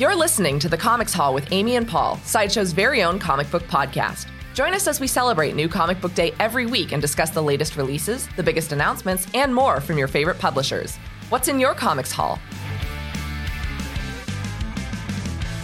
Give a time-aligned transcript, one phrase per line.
[0.00, 3.64] You're listening to the Comics Haul with Amy and Paul, Sideshow's very own comic book
[3.64, 4.28] podcast.
[4.54, 7.76] Join us as we celebrate New Comic Book Day every week and discuss the latest
[7.76, 10.96] releases, the biggest announcements, and more from your favorite publishers.
[11.28, 12.36] What's in your Comics Haul?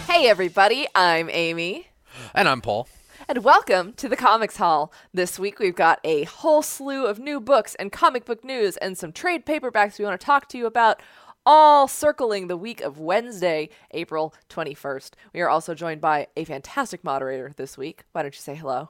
[0.05, 1.87] Hey, everybody, I'm Amy.
[2.35, 2.87] And I'm Paul.
[3.27, 4.93] And welcome to the Comics Haul.
[5.13, 8.97] This week we've got a whole slew of new books and comic book news and
[8.97, 11.01] some trade paperbacks we want to talk to you about,
[11.47, 15.11] all circling the week of Wednesday, April 21st.
[15.33, 18.03] We are also joined by a fantastic moderator this week.
[18.11, 18.89] Why don't you say hello?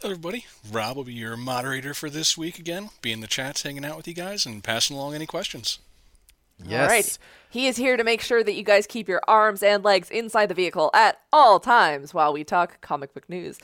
[0.00, 0.46] Hello, everybody.
[0.70, 3.96] Rob will be your moderator for this week again, be in the chats, hanging out
[3.96, 5.80] with you guys, and passing along any questions.
[6.64, 6.82] Yes.
[6.82, 7.18] All right.
[7.50, 10.46] He is here to make sure that you guys keep your arms and legs inside
[10.46, 13.58] the vehicle at all times while we talk comic book news.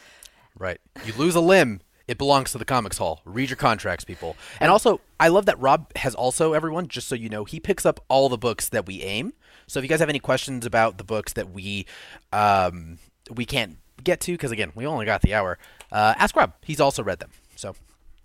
[0.59, 0.81] Right.
[1.05, 3.21] You lose a limb, it belongs to the Comics Haul.
[3.25, 4.37] Read your contracts, people.
[4.61, 7.87] And also, I love that Rob has also, everyone, just so you know, he picks
[7.87, 9.33] up all the books that we aim.
[9.67, 11.87] So if you guys have any questions about the books that we
[12.33, 12.99] um,
[13.31, 15.59] we can't get to, because again, we only got the hour,
[15.91, 16.53] uh, ask Rob.
[16.63, 17.31] He's also read them.
[17.57, 17.75] So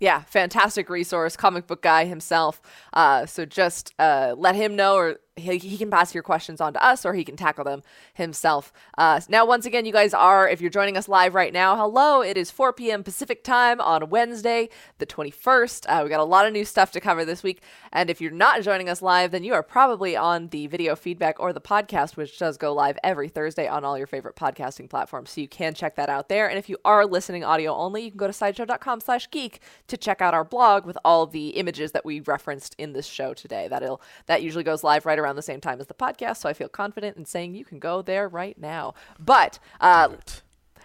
[0.00, 2.60] yeah, fantastic resource, comic book guy himself.
[2.92, 6.72] Uh, so just uh, let him know, or he, he can pass your questions on
[6.72, 7.82] to us, or he can tackle them
[8.14, 8.72] himself.
[8.96, 12.22] Uh, now, once again, you guys are, if you're joining us live right now, hello.
[12.22, 13.02] It is 4 p.m.
[13.02, 15.86] Pacific time on Wednesday, the 21st.
[15.88, 17.62] Uh, we got a lot of new stuff to cover this week.
[17.92, 21.40] And if you're not joining us live, then you are probably on the video feedback
[21.40, 25.30] or the podcast, which does go live every Thursday on all your favorite podcasting platforms.
[25.30, 26.48] So you can check that out there.
[26.48, 29.96] And if you are listening audio only, you can go to sideshow.com slash geek to
[29.96, 33.68] check out our blog with all the images that we referenced in this show today.
[33.68, 36.52] That'll that usually goes live right around the same time as the podcast, so I
[36.52, 38.94] feel confident in saying you can go there right now.
[39.18, 40.08] But uh,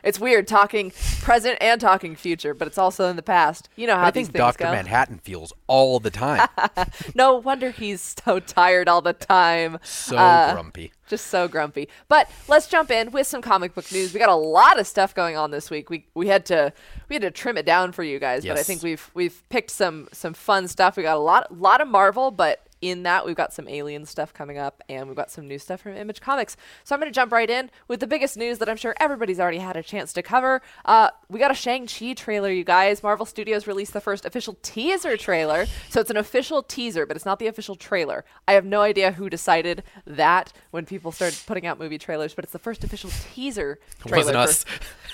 [0.03, 0.91] it's weird talking
[1.22, 3.69] present and talking future, but it's also in the past.
[3.75, 4.71] You know how I these think go.
[4.71, 6.47] Manhattan feels all the time.
[7.16, 9.80] no wonder he's so tired all the time.
[9.81, 10.91] so Uh, grumpy.
[11.08, 11.88] Just so grumpy.
[12.09, 14.14] But let's jump in with some comic book news.
[14.14, 15.89] We got a lot of stuff going on this week.
[15.89, 16.73] We we had to
[17.08, 19.71] we had to trim it down for you guys, but I think we've we've picked
[19.71, 20.98] some some fun stuff.
[20.98, 24.05] We got a lot a lot of Marvel, but in that we've got some alien
[24.05, 26.58] stuff coming up and we've got some new stuff from Image Comics.
[26.83, 29.39] So I'm going to jump right in with the biggest news that I'm sure everybody's
[29.39, 30.61] already had a chance to cover.
[30.86, 33.02] Uh, we got a Shang-Chi trailer, you guys.
[33.02, 35.66] Marvel Studios released the first official teaser trailer.
[35.89, 38.26] So it's an official teaser, but it's not the official trailer.
[38.48, 42.43] I have no idea who decided that when people started putting out movie trailers, but
[42.43, 44.66] it's the first official teaser trailer Wasn't us.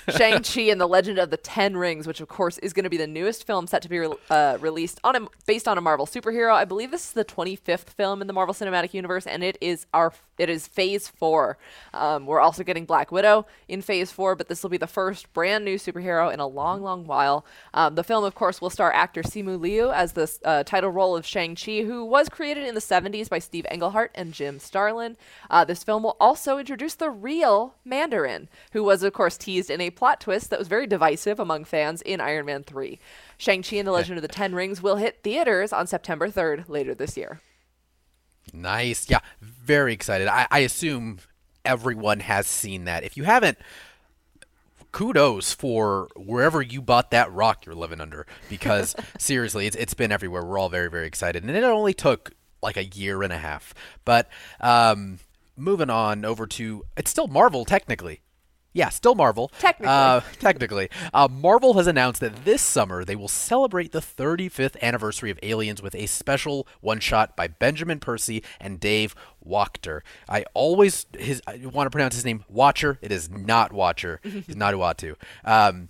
[0.04, 2.90] for Shang-Chi and the Legend of the Ten Rings, which of course is going to
[2.90, 5.80] be the newest film set to be re- uh, released on a, based on a
[5.80, 6.52] Marvel superhero.
[6.52, 9.86] I believe this is the 25th film in the Marvel Cinematic Universe, and it is
[9.92, 11.58] our it is Phase Four.
[11.92, 15.30] Um, we're also getting Black Widow in Phase Four, but this will be the first
[15.34, 17.44] brand new superhero in a long, long while.
[17.74, 21.14] Um, the film, of course, will star actor Simu Liu as the uh, title role
[21.14, 25.18] of Shang-Chi, who was created in the 70s by Steve Englehart and Jim Starlin.
[25.50, 29.82] Uh, this film will also introduce the real Mandarin, who was, of course, teased in
[29.82, 32.98] a plot twist that was very divisive among fans in Iron Man 3.
[33.36, 36.94] Shang-Chi and the Legend of the Ten Rings will hit theaters on September 3rd later
[36.94, 37.40] this year.
[38.52, 39.08] Nice.
[39.08, 40.28] Yeah, very excited.
[40.28, 41.18] I, I assume
[41.64, 43.04] everyone has seen that.
[43.04, 43.58] If you haven't,
[44.92, 50.12] kudos for wherever you bought that rock you're living under because seriously, it's, it's been
[50.12, 50.44] everywhere.
[50.44, 51.42] We're all very, very excited.
[51.44, 53.74] And it only took like a year and a half.
[54.04, 54.28] But
[54.60, 55.18] um,
[55.56, 58.20] moving on over to, it's still Marvel technically.
[58.72, 59.50] Yeah, still Marvel.
[59.58, 59.88] Technically.
[59.92, 60.90] Uh, technically.
[61.12, 65.82] Uh, Marvel has announced that this summer they will celebrate the 35th anniversary of Aliens
[65.82, 69.14] with a special one shot by Benjamin Percy and Dave
[69.46, 70.00] Wachter.
[70.28, 72.98] I always his I want to pronounce his name Watcher.
[73.02, 74.20] It is not Watcher.
[74.46, 75.16] He's not Uatu.
[75.44, 75.88] Um,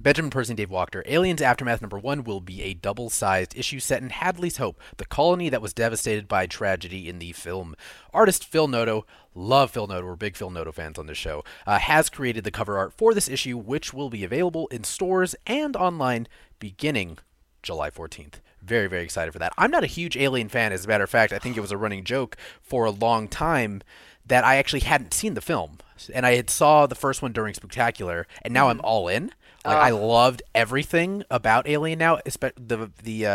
[0.00, 3.78] Benjamin Percy and Dave Walker, Aliens Aftermath number one will be a double sized issue
[3.78, 7.76] set in Hadley's Hope, the colony that was devastated by tragedy in the film.
[8.12, 11.78] Artist Phil Noto, love Phil Noto, we're big Phil Noto fans on this show, uh,
[11.78, 15.76] has created the cover art for this issue, which will be available in stores and
[15.76, 16.26] online
[16.58, 17.18] beginning
[17.62, 18.40] July 14th.
[18.62, 19.52] Very, very excited for that.
[19.56, 21.32] I'm not a huge Alien fan, as a matter of fact.
[21.32, 23.82] I think it was a running joke for a long time
[24.26, 25.78] that I actually hadn't seen the film.
[26.12, 29.32] And I had saw the first one during Spectacular, and now I'm all in.
[29.64, 32.16] Like I loved everything about Alien now.
[32.26, 33.30] espe- The the uh,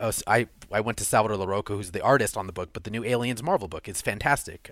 [0.00, 2.84] uh, s- I I went to Salvador Larroca, who's the artist on the book, but
[2.84, 4.70] the new Aliens Marvel book is fantastic.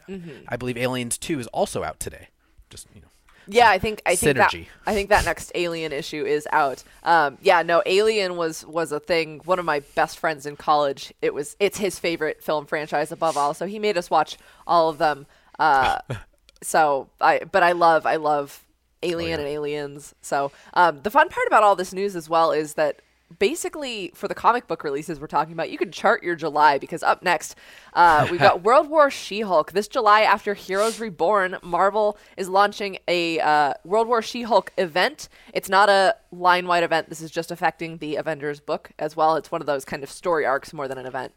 [0.49, 2.29] I believe Aliens Two is also out today.
[2.71, 3.07] Just you know.
[3.49, 4.51] Yeah, I think I think that.
[4.87, 6.85] I think that next Alien issue is out.
[7.03, 9.41] Um, yeah, no, Alien was was a thing.
[9.45, 11.13] One of my best friends in college.
[11.21, 13.53] It was it's his favorite film franchise above all.
[13.53, 15.27] So he made us watch all of them.
[15.59, 15.99] Uh,
[16.63, 18.65] so I but I love I love
[19.03, 20.15] Alien and Aliens.
[20.21, 23.01] So um, the fun part about all this news as well is that
[23.39, 27.03] basically for the comic book releases we're talking about, you can chart your July because
[27.03, 27.57] up next
[27.95, 29.73] uh, we've got World War She-Hulk.
[29.73, 35.29] This July, after Heroes Reborn, Marvel is launching a uh, World War She-Hulk event.
[35.53, 37.09] It's not a line-wide event.
[37.09, 39.37] This is just affecting the Avengers book as well.
[39.37, 41.33] It's one of those kind of story arcs more than an event.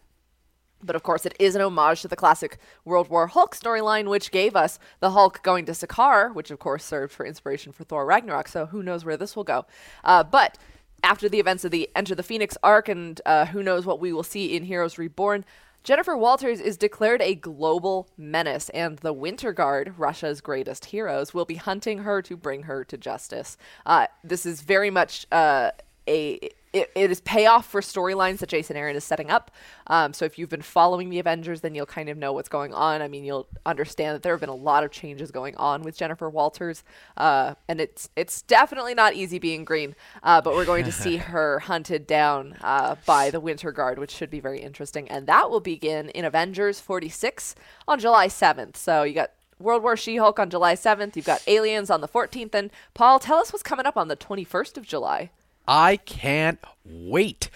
[0.83, 4.31] But of course, it is an homage to the classic World War Hulk storyline, which
[4.31, 8.06] gave us the Hulk going to Sakaar, which of course served for inspiration for Thor
[8.06, 8.48] Ragnarok.
[8.48, 9.66] So who knows where this will go?
[10.04, 10.57] Uh, but
[11.04, 14.13] after the events of the Enter the Phoenix arc, and uh, who knows what we
[14.13, 15.45] will see in Heroes Reborn,
[15.83, 21.45] Jennifer Walters is declared a global menace, and the Winter Guard, Russia's greatest heroes, will
[21.45, 23.56] be hunting her to bring her to justice.
[23.86, 25.69] Uh, this is very much uh,
[26.07, 29.50] a it, it is payoff for storylines that Jason Aaron is setting up.
[29.88, 32.74] Um, so if you've been following the Avengers, then you'll kind of know what's going
[32.74, 33.01] on.
[33.01, 35.98] I mean, you'll understand that there have been a lot of changes going on with
[35.98, 36.83] Jennifer Walters,
[37.16, 39.95] uh, and it's it's definitely not easy being green.
[40.22, 44.12] Uh, but we're going to see her hunted down uh, by the Winter Guard, which
[44.12, 47.56] should be very interesting, and that will begin in Avengers 46
[47.88, 48.75] on July 7th.
[48.75, 51.16] So you got World War She Hulk on July 7th.
[51.16, 52.54] You've got Aliens on the 14th.
[52.54, 55.31] And Paul, tell us what's coming up on the 21st of July.
[55.68, 57.50] I can't wait.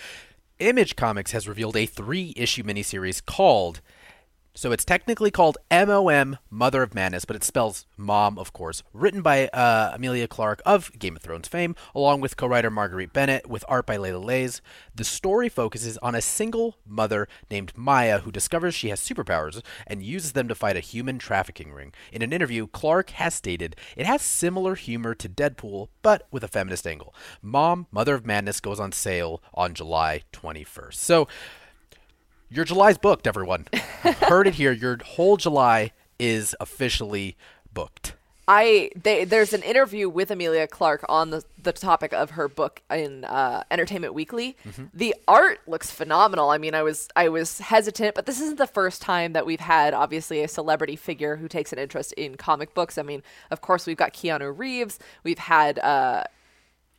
[0.60, 3.82] Image Comics has revealed a three issue miniseries called
[4.60, 8.84] so it's technically called MOM, Mother of Madness, but it spells mom, of course.
[8.92, 13.48] Written by uh, Emilia Clarke of Game of Thrones fame, along with co-writer Marguerite Bennett,
[13.48, 14.62] with art by Leila Leiz.
[14.94, 20.04] The story focuses on a single mother named Maya who discovers she has superpowers and
[20.04, 21.94] uses them to fight a human trafficking ring.
[22.12, 26.50] In an interview, Clarke has stated it has similar humor to Deadpool, but with a
[26.50, 27.16] feminist angle.
[27.42, 30.96] Mom, Mother of Madness goes on sale on July 21st.
[30.96, 31.30] So
[32.50, 33.68] your July's booked, everyone.
[34.04, 34.72] Heard it here.
[34.72, 37.38] Your whole July is officially
[37.74, 38.16] booked.
[38.48, 42.82] I they, there's an interview with Emilia Clarke on the, the topic of her book
[42.90, 44.58] in uh, Entertainment Weekly.
[44.68, 44.86] Mm-hmm.
[44.92, 46.50] The art looks phenomenal.
[46.50, 49.60] I mean, I was I was hesitant, but this isn't the first time that we've
[49.60, 52.98] had obviously a celebrity figure who takes an interest in comic books.
[52.98, 53.22] I mean,
[53.52, 54.98] of course, we've got Keanu Reeves.
[55.24, 56.24] We've had uh,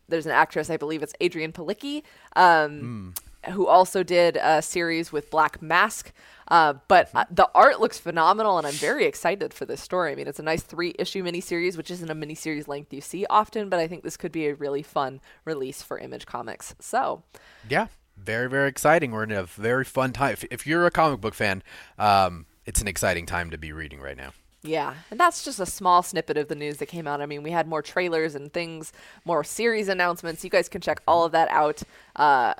[0.09, 2.05] there's an actress, I believe it's Adrianne Palicki.
[2.37, 6.13] Um, mm who also did a series with Black Mask.
[6.49, 10.11] Uh, but uh, the art looks phenomenal, and I'm very excited for this story.
[10.11, 13.25] I mean, it's a nice three issue miniseries, which isn't a miniseries length you see
[13.31, 16.75] often, but I think this could be a really fun release for Image Comics.
[16.81, 17.23] So,
[17.69, 19.13] yeah, very, very exciting.
[19.13, 20.33] We're in a very fun time.
[20.33, 21.63] If, if you're a comic book fan,
[21.99, 24.33] um, it's an exciting time to be reading right now.
[24.63, 27.23] Yeah, and that's just a small snippet of the news that came out.
[27.23, 28.93] I mean, we had more trailers and things,
[29.25, 30.45] more series announcements.
[30.45, 31.83] You guys can check all of that out.
[32.15, 32.55] Uh,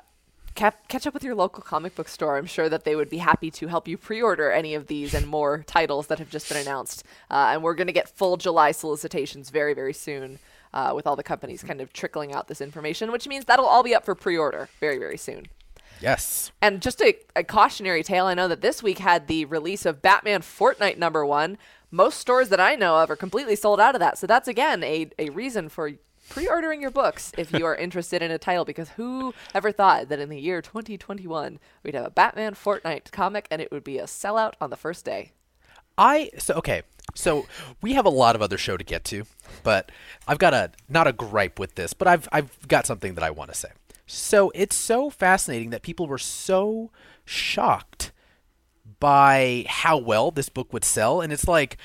[0.55, 2.37] catch up with your local comic book store.
[2.37, 5.27] I'm sure that they would be happy to help you pre-order any of these and
[5.27, 7.03] more titles that have just been announced.
[7.29, 10.39] Uh, and we're going to get full July solicitations very, very soon.
[10.73, 13.83] Uh, with all the companies kind of trickling out this information, which means that'll all
[13.83, 15.47] be up for pre-order very, very soon.
[15.99, 16.53] Yes.
[16.61, 18.25] And just a, a cautionary tale.
[18.25, 21.57] I know that this week had the release of Batman Fortnite number one.
[21.91, 24.17] Most stores that I know of are completely sold out of that.
[24.17, 25.91] So that's again a, a reason for
[26.31, 30.19] pre-ordering your books if you are interested in a title because who ever thought that
[30.19, 34.05] in the year 2021 we'd have a Batman Fortnite comic and it would be a
[34.05, 35.33] sellout on the first day.
[35.97, 36.83] I so okay.
[37.13, 37.45] So
[37.81, 39.25] we have a lot of other show to get to,
[39.63, 39.91] but
[40.25, 43.29] I've got a not a gripe with this, but I've I've got something that I
[43.29, 43.69] want to say.
[44.05, 46.91] So it's so fascinating that people were so
[47.25, 48.13] shocked
[48.99, 51.77] by how well this book would sell and it's like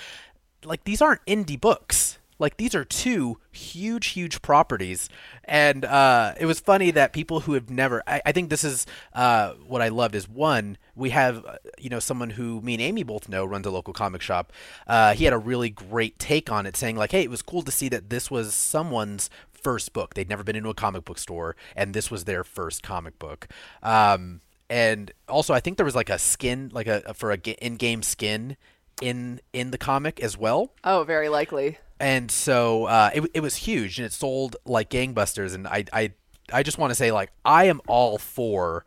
[0.65, 5.09] like these aren't indie books like these are two huge, huge properties,
[5.45, 8.03] and uh, it was funny that people who have never.
[8.07, 10.77] I, I think this is uh, what I loved is one.
[10.95, 13.95] We have uh, you know someone who me and Amy both know runs a local
[13.95, 14.53] comic shop.
[14.87, 17.63] Uh, he had a really great take on it, saying like, "Hey, it was cool
[17.63, 20.15] to see that this was someone's first book.
[20.15, 23.49] They'd never been into a comic book store, and this was their first comic book."
[23.83, 28.03] Um, and also, I think there was like a skin, like a for a in-game
[28.03, 28.59] skin
[29.01, 30.73] in in the comic as well.
[30.85, 35.55] Oh, very likely and so uh, it it was huge, and it sold like gangbusters.
[35.55, 36.13] And I I
[36.53, 38.85] I just want to say like I am all for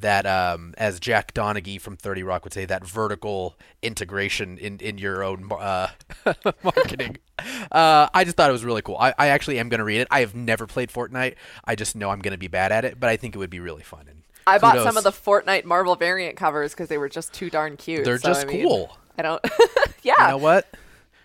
[0.00, 4.98] that um, as Jack Donaghy from 30 Rock would say, that vertical integration in, in
[4.98, 5.88] your own uh,
[6.62, 7.18] marketing.
[7.72, 8.96] uh, I just thought it was really cool.
[8.98, 10.08] I, I actually am going to read it.
[10.10, 11.34] I have never played Fortnite.
[11.64, 13.50] I just know I'm going to be bad at it, but I think it would
[13.50, 14.06] be really fun.
[14.08, 17.50] And I bought some of the Fortnite Marvel variant covers because they were just too
[17.50, 18.04] darn cute.
[18.04, 18.96] They're so, just I mean, cool.
[19.18, 19.44] I don't.
[20.02, 20.14] yeah.
[20.18, 20.66] You know what?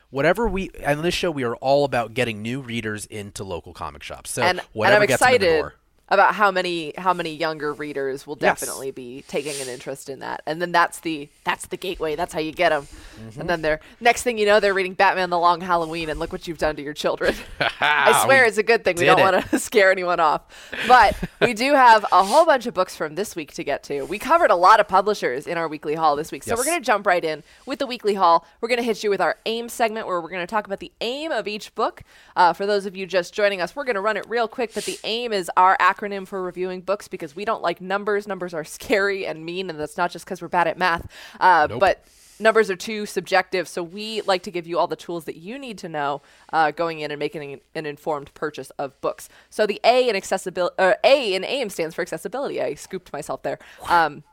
[0.09, 4.03] Whatever we on this show we are all about getting new readers into local comic
[4.03, 4.31] shops.
[4.31, 5.41] So and, whatever and I'm gets excited.
[5.41, 5.73] them in the door.
[6.09, 8.59] About how many how many younger readers will Yes.
[8.61, 10.41] definitely be taking an interest in that.
[10.45, 12.15] And then that's the that's the gateway.
[12.15, 12.87] That's how you get them
[13.17, 13.41] Mm-hmm.
[13.41, 16.31] and then they're next thing you know they're reading batman the long halloween and look
[16.31, 17.33] what you've done to your children.
[17.81, 20.41] I swear We it's a good thing we don't want to scare anyone off.
[20.87, 24.03] But we do have a whole bunch of books from this week to get to.
[24.03, 26.43] We covered a lot of publishers in our weekly haul this week.
[26.43, 26.59] So Yes.
[26.59, 28.45] we're going to jump right in with the weekly haul.
[28.61, 30.79] We're going to hit you with our aim segment where we're going to talk about
[30.79, 32.03] the aim of each book.
[32.35, 34.71] Uh, for those of you just joining us we're going to run it real quick
[34.75, 38.27] but the aim is our acronym for reviewing books because we don't like numbers.
[38.27, 41.67] Numbers are scary and mean and that's not just because we're bad at math uh,
[41.69, 41.79] Nope.
[41.79, 42.05] but
[42.39, 43.67] numbers are too subjective.
[43.67, 46.21] So we like to give you all the tools that you need to know
[46.53, 49.27] uh, going in and making an, an informed purchase of books.
[49.49, 52.61] So the a in accessibility uh, a in aim stands for accessibility.
[52.61, 53.57] I scooped myself there.
[53.89, 54.23] Um,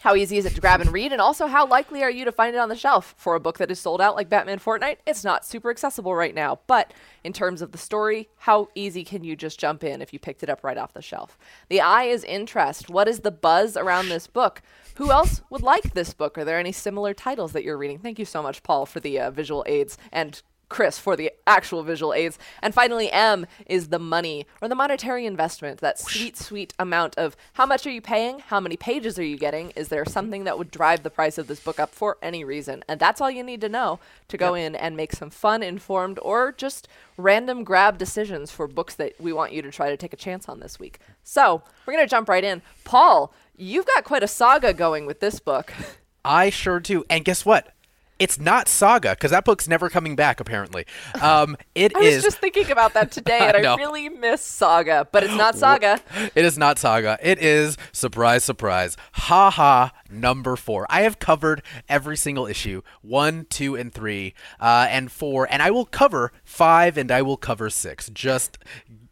[0.00, 1.12] how easy is it to grab and read?
[1.12, 3.58] And also, how likely are you to find it on the shelf for a book
[3.58, 4.98] that is sold out like Batman Fortnite?
[5.06, 6.60] It's not super accessible right now.
[6.66, 10.18] But in terms of the story, how easy can you just jump in if you
[10.18, 11.38] picked it up right off the shelf?
[11.68, 12.90] The eye is interest.
[12.90, 14.60] What is the buzz around this book?
[14.96, 16.36] Who else would like this book?
[16.36, 17.98] Are there any similar titles that you're reading?
[17.98, 21.82] Thank you so much, Paul, for the uh, visual aids and Chris for the actual
[21.82, 22.38] visual aids.
[22.62, 27.36] And finally, M is the money or the monetary investment, that sweet, sweet amount of
[27.54, 28.40] how much are you paying?
[28.40, 29.70] How many pages are you getting?
[29.70, 32.82] Is there something that would drive the price of this book up for any reason?
[32.88, 36.18] And that's all you need to know to go in and make some fun, informed,
[36.22, 40.12] or just random grab decisions for books that we want you to try to take
[40.12, 40.98] a chance on this week.
[41.22, 42.62] So we're going to jump right in.
[42.84, 45.72] Paul, you've got quite a saga going with this book.
[46.24, 47.04] I sure do.
[47.10, 47.73] And guess what?
[48.18, 50.40] It's not Saga because that book's never coming back.
[50.40, 50.86] Apparently,
[51.20, 53.76] um, it I was just thinking about that today, and I, know.
[53.76, 56.00] really miss Saga, but it's not Saga.
[56.34, 57.18] It is not Saga.
[57.22, 58.96] It is surprise, surprise.
[59.12, 59.92] Ha ha.
[60.10, 60.86] Number four.
[60.88, 65.70] I have covered every single issue one, two, and three, uh, and four, and I
[65.72, 68.10] will cover five, and I will cover six.
[68.10, 68.58] Just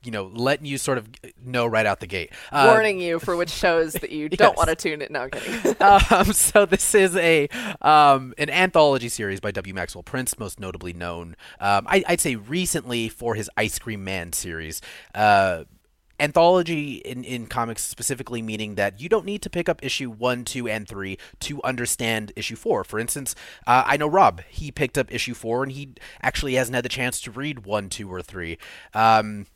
[0.05, 1.09] you know, letting you sort of
[1.45, 2.33] know right out the gate.
[2.51, 5.11] Uh, warning you for which shows that you don't want to tune it.
[5.11, 5.77] No, I'm kidding.
[5.81, 7.49] um, so this is a
[7.81, 9.75] um, an anthology series by W.
[9.75, 14.33] Maxwell Prince, most notably known, um, I, I'd say, recently for his Ice Cream Man
[14.33, 14.81] series.
[15.15, 15.65] Uh,
[16.21, 20.45] anthology in, in comics specifically meaning that you don't need to pick up issue 1
[20.45, 23.35] 2 and 3 to understand issue 4 for instance
[23.67, 26.89] uh, i know rob he picked up issue 4 and he actually hasn't had the
[26.89, 28.57] chance to read 1 2 or 3
[28.95, 29.47] um,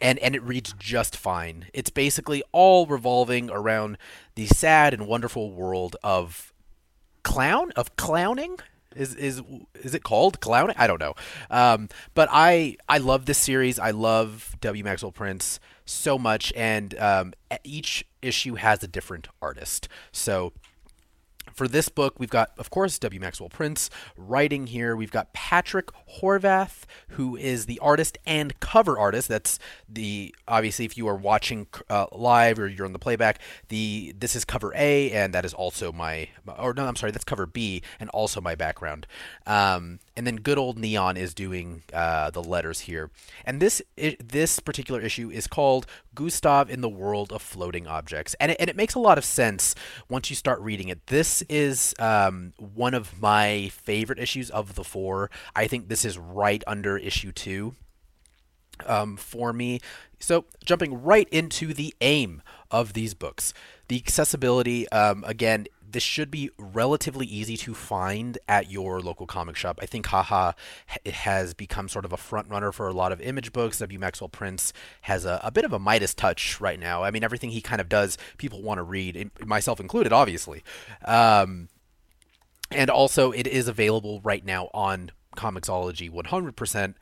[0.00, 1.66] and and it reads just fine.
[1.72, 3.98] It's basically all revolving around
[4.34, 6.52] the sad and wonderful world of
[7.22, 8.58] clown of clowning.
[8.94, 9.42] Is is
[9.74, 10.76] is it called clowning?
[10.78, 11.14] I don't know.
[11.50, 13.78] Um, but I I love this series.
[13.78, 14.84] I love W.
[14.84, 17.34] Maxwell Prince so much, and um,
[17.64, 19.88] each issue has a different artist.
[20.12, 20.52] So
[21.54, 23.20] for this book, we've got, of course, W.
[23.20, 24.96] Maxwell Prince writing here.
[24.96, 25.88] We've got Patrick
[26.20, 29.28] Horvath, who is the artist and cover artist.
[29.28, 29.58] That's
[29.88, 34.34] the obviously, if you are watching uh, live or you're on the playback, the this
[34.34, 37.82] is cover A, and that is also my, or no, I'm sorry, that's cover B,
[38.00, 39.06] and also my background.
[39.46, 43.10] Um, and then good old Neon is doing uh, the letters here.
[43.44, 48.52] And this this particular issue is called Gustav in the World of Floating Objects, and
[48.52, 49.74] it, and it makes a lot of sense
[50.08, 51.06] once you start reading it.
[51.08, 55.30] This is um, one of my favorite issues of the four.
[55.54, 57.74] I think this is right under issue two
[58.86, 59.80] um, for me.
[60.18, 63.52] So, jumping right into the aim of these books,
[63.88, 64.88] the accessibility.
[64.88, 69.78] Um, again, this should be relatively easy to find at your local comic shop.
[69.80, 70.52] I think Haha
[70.86, 73.78] ha- has become sort of a front runner for a lot of image books.
[73.78, 73.98] W.
[73.98, 74.72] Maxwell Prince
[75.02, 77.04] has a, a bit of a Midas touch right now.
[77.04, 80.64] I mean, everything he kind of does, people want to read, myself included, obviously.
[81.04, 81.68] Um,
[82.72, 86.94] and also it is available right now on Comixology 100%.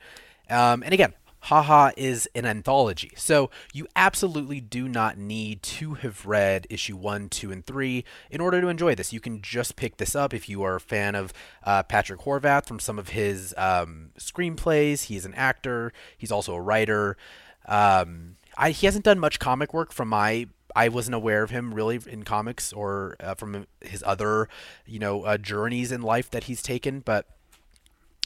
[0.49, 6.25] Um, and again, Haha is an anthology, so you absolutely do not need to have
[6.25, 9.11] read issue one, two, and three in order to enjoy this.
[9.11, 11.33] You can just pick this up if you are a fan of
[11.63, 15.03] uh, Patrick Horvath from some of his um, screenplays.
[15.03, 15.91] He's an actor.
[16.17, 17.17] He's also a writer.
[17.65, 21.73] Um, I, he hasn't done much comic work from my I wasn't aware of him
[21.73, 24.47] really in comics or uh, from his other,
[24.85, 27.01] you know, uh, journeys in life that he's taken.
[27.01, 27.27] But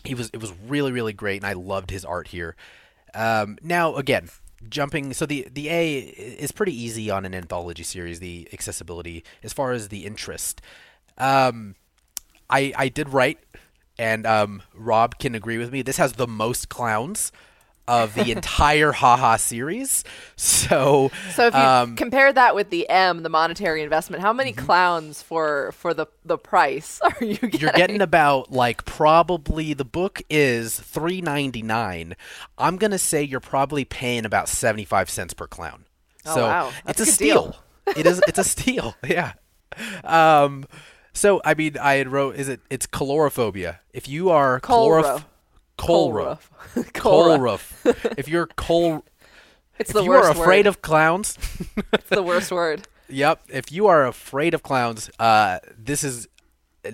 [0.03, 2.55] he was it was really really great, and I loved his art here.
[3.17, 4.29] Um, now again,
[4.69, 8.19] jumping so the the A is pretty easy on an anthology series.
[8.19, 10.62] The accessibility as far as the interest.
[11.17, 11.75] Um,
[12.50, 13.39] I I did write,
[13.97, 15.81] and um, Rob can agree with me.
[15.81, 17.31] This has the most clowns
[17.88, 20.03] of the entire Haha series.
[20.36, 24.38] So So if you um, compare that with the M, the monetary investment, how Mm-hmm.
[24.38, 27.60] many clowns for for the the price are you getting?
[27.60, 32.15] you're getting about like probably the book is three ninety nine.
[32.58, 35.86] I'm gonna say you're probably paying about seventy five cents per clown.
[36.25, 36.72] Oh, so wow.
[36.88, 37.53] It's a a good deal.
[37.53, 37.96] steal.
[37.96, 38.22] it is.
[38.27, 38.96] It's a steal.
[39.08, 39.34] Yeah.
[40.03, 40.65] Um.
[41.13, 42.36] So I mean, I had wrote.
[42.36, 42.60] Is it?
[42.70, 43.79] It's colorophobia.
[43.94, 45.01] If you are Colro.
[45.03, 45.24] Colro.
[45.77, 46.39] Colro.
[46.75, 47.74] Colrof.
[48.17, 49.03] if you're col.
[49.79, 50.67] It's If the you are afraid word.
[50.67, 51.38] of clowns,
[51.93, 52.88] It's the worst word.
[53.10, 53.41] Yep.
[53.50, 56.27] If you are afraid of clowns, uh, this is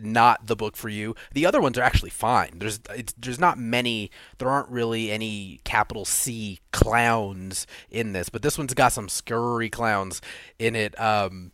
[0.01, 1.15] not the book for you.
[1.31, 2.59] The other ones are actually fine.
[2.59, 4.11] There's it's, there's not many.
[4.37, 9.69] There aren't really any capital C clowns in this, but this one's got some scurry
[9.69, 10.19] clowns
[10.59, 10.99] in it.
[10.99, 11.53] Um,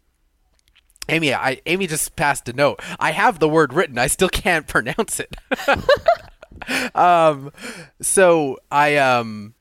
[1.10, 2.80] Amy, I Amy just passed a note.
[3.00, 4.00] I have the word written.
[4.00, 5.36] I still can't pronounce it.
[6.96, 7.52] um,
[8.02, 9.54] so I um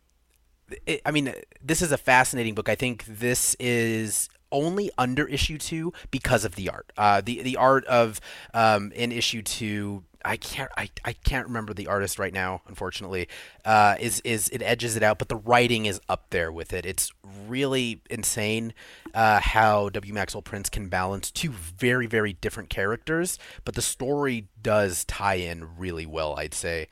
[0.86, 2.68] it, I mean, this is a fascinating book.
[2.68, 6.92] I think this is only under issue two because of the art.
[6.96, 8.20] Uh, the the art of
[8.54, 10.04] um, in issue two.
[10.24, 13.28] I can't I, I can't remember the artist right now, unfortunately.
[13.64, 16.84] Uh, is is it edges it out, but the writing is up there with it.
[16.84, 17.12] It's
[17.46, 18.74] really insane
[19.14, 20.12] uh, how W.
[20.12, 25.76] Maxwell Prince can balance two very very different characters, but the story does tie in
[25.78, 26.36] really well.
[26.36, 26.88] I'd say.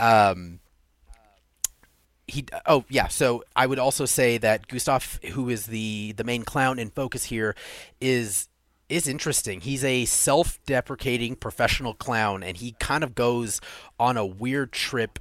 [0.00, 0.60] Um,
[2.28, 6.42] he oh yeah so i would also say that gustav who is the the main
[6.42, 7.54] clown in focus here
[8.00, 8.48] is
[8.88, 9.60] is interesting.
[9.60, 13.60] He's a self-deprecating professional clown and he kind of goes
[13.98, 15.18] on a weird trip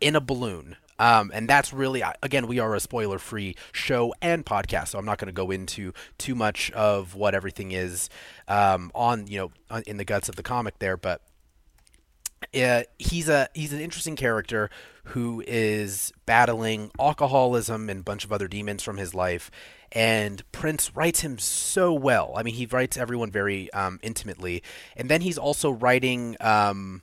[0.00, 0.76] in a balloon.
[0.98, 5.04] Um, and that's really again we are a spoiler free show and podcast so i'm
[5.04, 8.08] not going to go into too much of what everything is
[8.46, 9.38] um, on you
[9.72, 11.20] know in the guts of the comic there but
[12.54, 14.70] uh, he's a he's an interesting character
[15.06, 19.50] who is battling alcoholism and a bunch of other demons from his life
[19.94, 24.62] and prince writes him so well i mean he writes everyone very um, intimately
[24.96, 27.02] and then he's also writing um,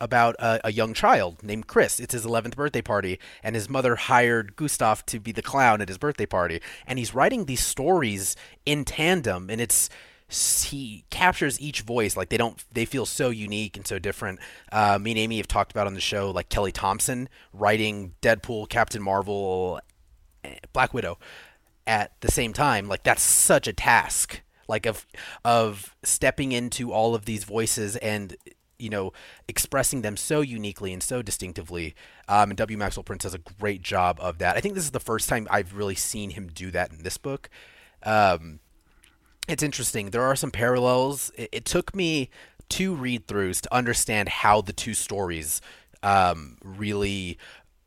[0.00, 2.00] about a, a young child named Chris.
[2.00, 5.88] It's his 11th birthday party, and his mother hired Gustav to be the clown at
[5.88, 6.60] his birthday party.
[6.86, 8.34] And he's writing these stories
[8.64, 9.90] in tandem, and it's
[10.30, 14.38] he captures each voice like they don't they feel so unique and so different.
[14.70, 18.68] Uh, me and Amy have talked about on the show like Kelly Thompson writing Deadpool,
[18.68, 19.80] Captain Marvel,
[20.44, 21.18] eh, Black Widow
[21.90, 22.88] at the same time.
[22.88, 24.40] Like that's such a task.
[24.68, 25.04] Like of
[25.44, 28.36] of stepping into all of these voices and
[28.78, 29.12] you know
[29.48, 31.96] expressing them so uniquely and so distinctively.
[32.28, 32.78] Um, and W.
[32.78, 34.56] Maxwell Prince does a great job of that.
[34.56, 37.18] I think this is the first time I've really seen him do that in this
[37.18, 37.50] book.
[38.04, 38.60] Um,
[39.48, 40.10] it's interesting.
[40.10, 41.32] There are some parallels.
[41.34, 42.30] It, it took me
[42.68, 45.60] two read throughs to understand how the two stories
[46.04, 47.36] um, really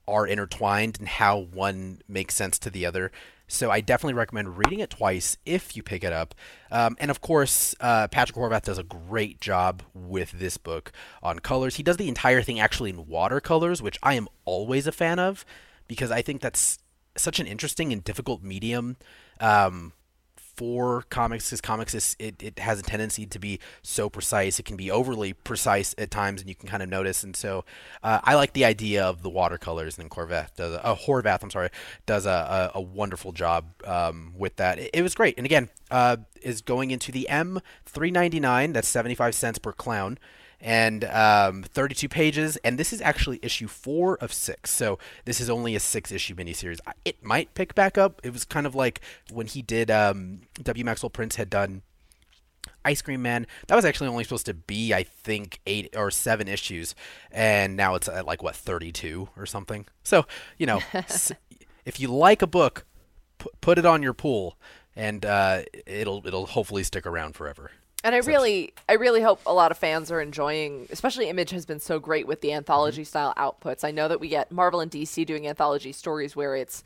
[0.06, 3.10] are intertwined and how one makes sense to the other.
[3.54, 6.34] So I definitely recommend reading it twice if you pick it up.
[6.72, 11.38] Um, and of course, uh, Patrick Horvath does a great job with this book on
[11.38, 11.76] colors.
[11.76, 15.46] He does the entire thing actually in watercolors, which I am always a fan of
[15.88, 16.80] because I think that's
[17.16, 18.98] such an interesting and difficult medium.
[19.40, 19.94] Um,
[20.56, 24.60] for comics because comics is it, it has a tendency to be so precise.
[24.60, 27.24] It can be overly precise at times and you can kind of notice.
[27.24, 27.66] And so
[28.04, 31.50] uh, i like the idea of the watercolors and Corvette does a, uh, horvath i'm
[31.50, 31.70] sorry
[32.06, 34.80] does a, a, a wonderful job um, with that.
[34.80, 35.36] It, it was great.
[35.38, 40.18] And again uh, is going into the m399 that's 75 cents per clown
[40.64, 42.56] and um, 32 pages.
[42.64, 44.72] And this is actually issue four of six.
[44.72, 46.80] So this is only a six issue miniseries.
[47.04, 48.22] It might pick back up.
[48.24, 50.86] It was kind of like when he did, um, W.
[50.86, 51.82] Maxwell Prince had done
[52.86, 53.46] Ice Cream Man.
[53.68, 56.96] That was actually only supposed to be, I think, eight or seven issues.
[57.30, 59.86] And now it's at like, what, 32 or something?
[60.02, 60.26] So,
[60.58, 61.34] you know, s-
[61.86, 62.86] if you like a book,
[63.38, 64.58] pu- put it on your pool.
[64.96, 67.72] And uh, it'll it'll hopefully stick around forever.
[68.04, 70.88] And I really, I really hope a lot of fans are enjoying.
[70.92, 73.86] Especially Image has been so great with the anthology style outputs.
[73.86, 76.84] I know that we get Marvel and DC doing anthology stories where it's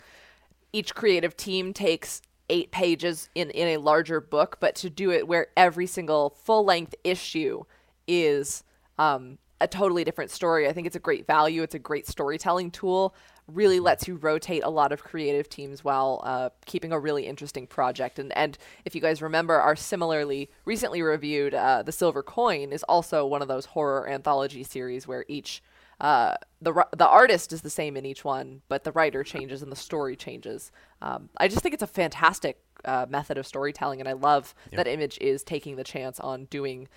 [0.74, 5.28] each creative team takes eight pages in in a larger book, but to do it
[5.28, 7.64] where every single full length issue
[8.08, 8.64] is
[9.00, 10.68] um, a totally different story.
[10.68, 11.64] I think it's a great value.
[11.64, 13.16] It's a great storytelling tool.
[13.48, 17.66] Really lets you rotate a lot of creative teams while uh, keeping a really interesting
[17.66, 18.20] project.
[18.20, 22.84] And and if you guys remember, our similarly recently reviewed uh, the Silver Coin is
[22.84, 25.62] also one of those horror anthology series where each
[26.00, 29.72] uh, the the artist is the same in each one, but the writer changes and
[29.72, 30.72] the story changes.
[31.02, 34.88] Um, I just think it's a fantastic uh, method of storytelling, and I love that
[34.88, 36.88] Image is taking the chance on doing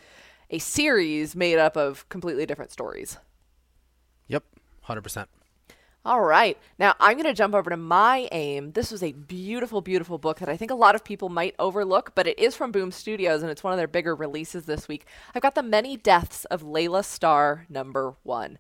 [0.51, 3.19] a series made up of completely different stories.
[4.27, 4.45] Yep,
[4.89, 5.27] 100%.
[6.03, 6.57] All right.
[6.79, 8.73] Now I'm going to jump over to my aim.
[8.73, 12.15] This was a beautiful, beautiful book that I think a lot of people might overlook,
[12.15, 15.05] but it is from Boom Studios and it's one of their bigger releases this week.
[15.35, 18.59] I've got The Many Deaths of Laila Starr number one.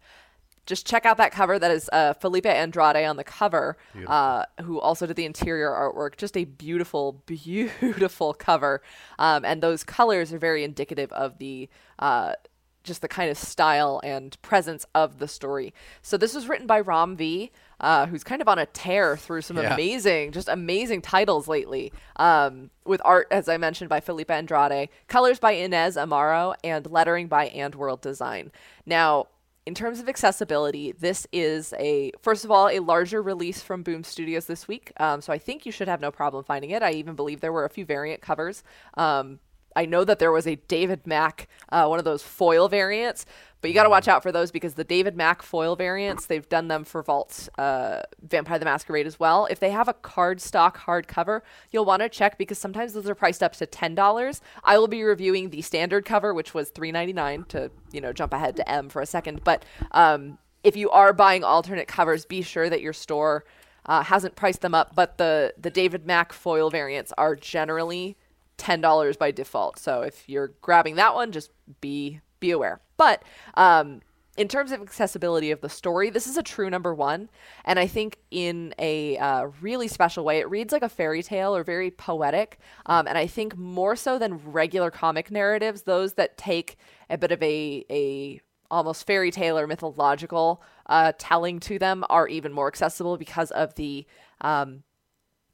[0.66, 1.58] just check out that cover.
[1.58, 6.16] That is uh, Felipe Andrade on the cover, uh, who also did the interior artwork.
[6.18, 8.82] Just a beautiful, beautiful cover.
[9.18, 12.34] Um, and those colors are very indicative of the uh,
[12.82, 15.74] just the kind of style and presence of the story.
[16.02, 19.42] So this was written by Ram V, uh, who's kind of on a tear through
[19.42, 19.74] some Yeah.
[19.74, 21.92] amazing, just amazing titles lately.
[22.16, 27.28] Um, with art, as I mentioned, by Felipe Andrade, colors by Inez Amaro, and lettering
[27.28, 28.50] by AndWorld Design.
[28.86, 29.26] Now,
[29.66, 34.02] in terms of accessibility, this is a first of all a larger release from Boom
[34.02, 34.90] Studios this week.
[34.98, 36.82] Um, so I think you should have no problem finding it.
[36.82, 38.64] I even believe there were a few variant covers.
[38.94, 39.38] Um,
[39.76, 43.24] I know that there was a David Mack, uh, one of those foil variants,
[43.60, 46.48] but you got to watch out for those because the David Mack foil variants, they've
[46.48, 49.46] done them for Vault uh, Vampire the Masquerade as well.
[49.50, 53.42] If they have a cardstock hardcover, you'll want to check because sometimes those are priced
[53.42, 54.40] up to ten dollars.
[54.64, 57.44] I will be reviewing the standard cover, which was three ninety nine.
[57.48, 61.12] To you know jump ahead to M for a second, but um, if you are
[61.12, 63.44] buying alternate covers, be sure that your store
[63.86, 64.94] uh, hasn't priced them up.
[64.94, 68.16] But the the David Mack foil variants are generally
[68.60, 69.78] ten dollars by default.
[69.78, 72.80] So if you're grabbing that one, just be be aware.
[72.98, 73.22] But
[73.54, 74.02] um,
[74.36, 77.30] in terms of accessibility of the story, this is a true number one,
[77.64, 80.38] and I think in a uh, really special way.
[80.38, 84.18] It reads like a fairy tale or very poetic, um, and I think more so
[84.18, 86.76] than regular comic narratives, those that take
[87.08, 92.28] a bit of a a almost fairy tale or mythological uh, telling to them are
[92.28, 94.06] even more accessible because of the
[94.42, 94.82] um,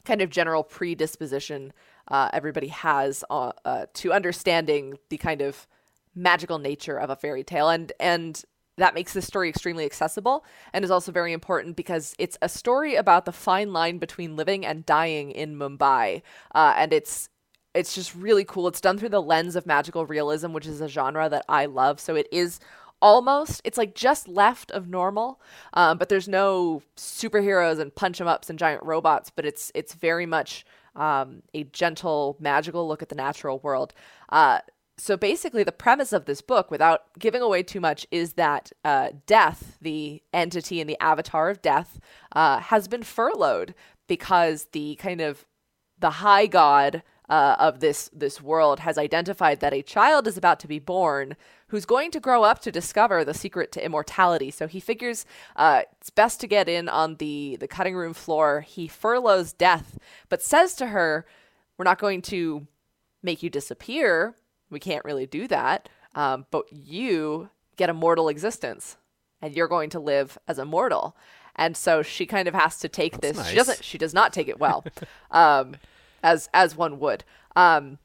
[0.04, 1.72] kind of general predisposition
[2.08, 5.66] uh, everybody has uh, uh, to understanding the kind of
[6.14, 8.44] magical nature of a fairy tale, and and
[8.78, 12.94] that makes this story extremely accessible and is also very important because it's a story
[12.94, 16.22] about the fine line between living and dying in Mumbai,
[16.54, 17.28] uh, and it's
[17.74, 18.68] it's just really cool.
[18.68, 22.00] It's done through the lens of magical realism, which is a genre that I love.
[22.00, 22.58] So it is
[23.02, 25.38] almost it's like just left of normal
[25.74, 29.92] um, but there's no superheroes and punch 'em ups and giant robots but it's it's
[29.92, 30.64] very much
[30.96, 33.92] um, a gentle magical look at the natural world.
[34.28, 34.60] Uh,
[34.98, 39.10] so basically the premise of this book without giving away too much is that uh,
[39.26, 42.00] death the entity and the avatar of death
[42.32, 43.74] uh, has been furloughed
[44.06, 45.44] because the kind of
[45.98, 50.60] the high god uh, of this this world has identified that a child is about
[50.60, 51.36] to be born
[51.68, 54.50] who's going to grow up to discover the secret to immortality.
[54.50, 55.26] So he figures
[55.56, 58.60] uh, it's best to get in on the the cutting room floor.
[58.60, 59.98] He furloughs Death,
[60.28, 61.26] but says to her,
[61.76, 62.66] "We're not going to
[63.22, 64.34] make you disappear.
[64.70, 65.88] We can't really do that.
[66.14, 68.96] Um, but you get a mortal existence,
[69.42, 71.16] and you're going to live as a mortal."
[71.58, 73.36] And so she kind of has to take this.
[73.36, 73.48] nice.
[73.48, 73.84] She doesn't.
[73.84, 74.84] She does not take it well,
[75.30, 75.76] um,
[76.22, 77.24] as as one would.
[77.56, 77.98] Um,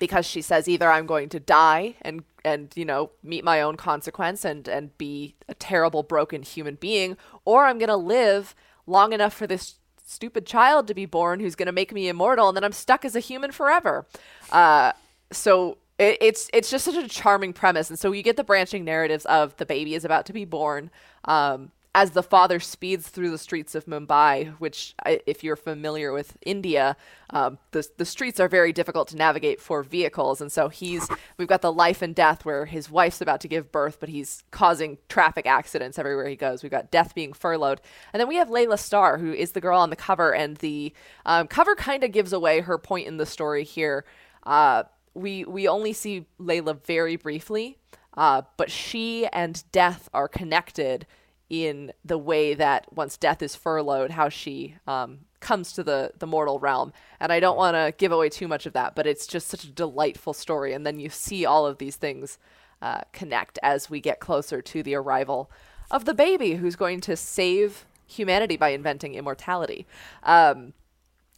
[0.00, 3.76] because she says either I'm going to die and and you know meet my own
[3.76, 8.54] consequence and and be a terrible broken human being or I'm going to live
[8.86, 12.48] long enough for this stupid child to be born who's going to make me immortal
[12.48, 14.06] and then I'm stuck as a human forever.
[14.50, 14.92] Uh,
[15.30, 18.84] so it, it's it's just such a charming premise and so you get the branching
[18.84, 20.90] narratives of the baby is about to be born
[21.26, 26.36] um, as the father speeds through the streets of Mumbai, which, if you're familiar with
[26.42, 26.96] India,
[27.30, 31.48] um, the the streets are very difficult to navigate for vehicles, and so he's we've
[31.48, 34.98] got the life and death where his wife's about to give birth, but he's causing
[35.08, 36.62] traffic accidents everywhere he goes.
[36.62, 37.80] We've got death being furloughed,
[38.12, 40.92] and then we have Laila Starr, who is the girl on the cover, and the
[41.26, 44.04] um, cover kind of gives away her point in the story here.
[44.44, 47.78] Uh, we we only see Laila very briefly,
[48.16, 51.04] uh, but she and death are connected
[51.50, 56.26] in the way that once death is furloughed, how she um, comes to the the
[56.26, 56.92] mortal realm.
[57.18, 59.64] And I don't want to give away too much of that, but it's just such
[59.64, 60.72] a delightful story.
[60.72, 62.38] And then you see all of these things
[62.80, 65.50] uh, connect as we get closer to the arrival
[65.90, 69.86] of the baby who's going to save humanity by inventing immortality.
[70.22, 70.72] Um,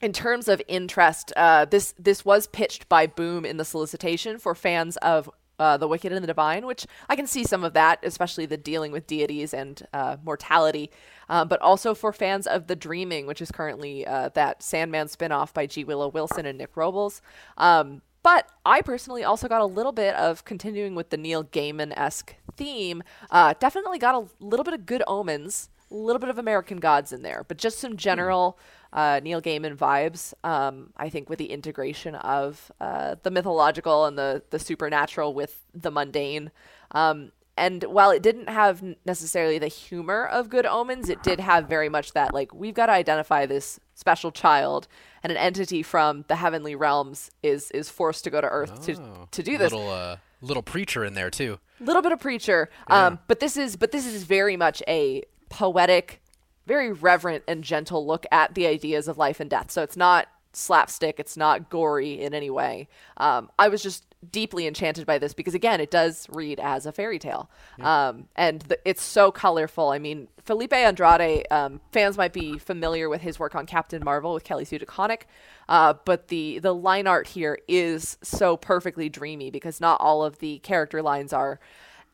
[0.01, 4.55] in terms of interest, uh, this this was pitched by Boom in the solicitation for
[4.55, 5.31] fans of
[5.63, 8.57] uh, the Wicked and the Divine, which I can see some of that, especially the
[8.57, 10.91] dealing with deities and uh, mortality,
[11.29, 15.55] uh, but also for fans of The Dreaming, which is currently uh, that Sandman spinoff
[15.55, 15.85] by G.
[15.85, 17.23] Willow Wilson and Nick Robles.
[17.57, 21.93] Um, but I personally also got a little bit of continuing with the Neil Gaiman
[21.97, 23.05] esque theme.
[23.31, 27.13] Uh, definitely got a little bit of Good Omens, a little bit of American Gods
[27.13, 28.59] in there, but just some general
[28.93, 30.35] uh, Neil Gaiman vibes.
[30.45, 35.65] Um, I think with the integration of uh, the mythological and the the supernatural with
[35.75, 36.51] the mundane.
[36.93, 41.69] Um, and while it didn't have necessarily the humor of Good Omens, it did have
[41.69, 44.89] very much that like we've got to identify this special child
[45.23, 48.97] and an entity from the heavenly realms is is forced to go to Earth to
[49.31, 49.71] to do this.
[49.71, 51.59] Little uh, little preacher in there too.
[51.79, 52.71] little bit of preacher.
[52.89, 56.22] Um, but this is but this is very much a poetic,
[56.67, 59.71] very reverent and gentle look at the ideas of life and death.
[59.71, 61.19] So it's not slapstick.
[61.19, 62.89] It's not gory in any way.
[63.17, 66.93] Um, I was just deeply enchanted by this because again, it does read as a
[66.93, 69.91] fairy tale, um, and the, it's so colorful.
[69.91, 71.47] I mean, Felipe Andrade.
[71.51, 75.23] Um, fans might be familiar with his work on Captain Marvel with Kelly Sue DeConnick,
[75.69, 80.39] uh, but the the line art here is so perfectly dreamy because not all of
[80.39, 81.59] the character lines are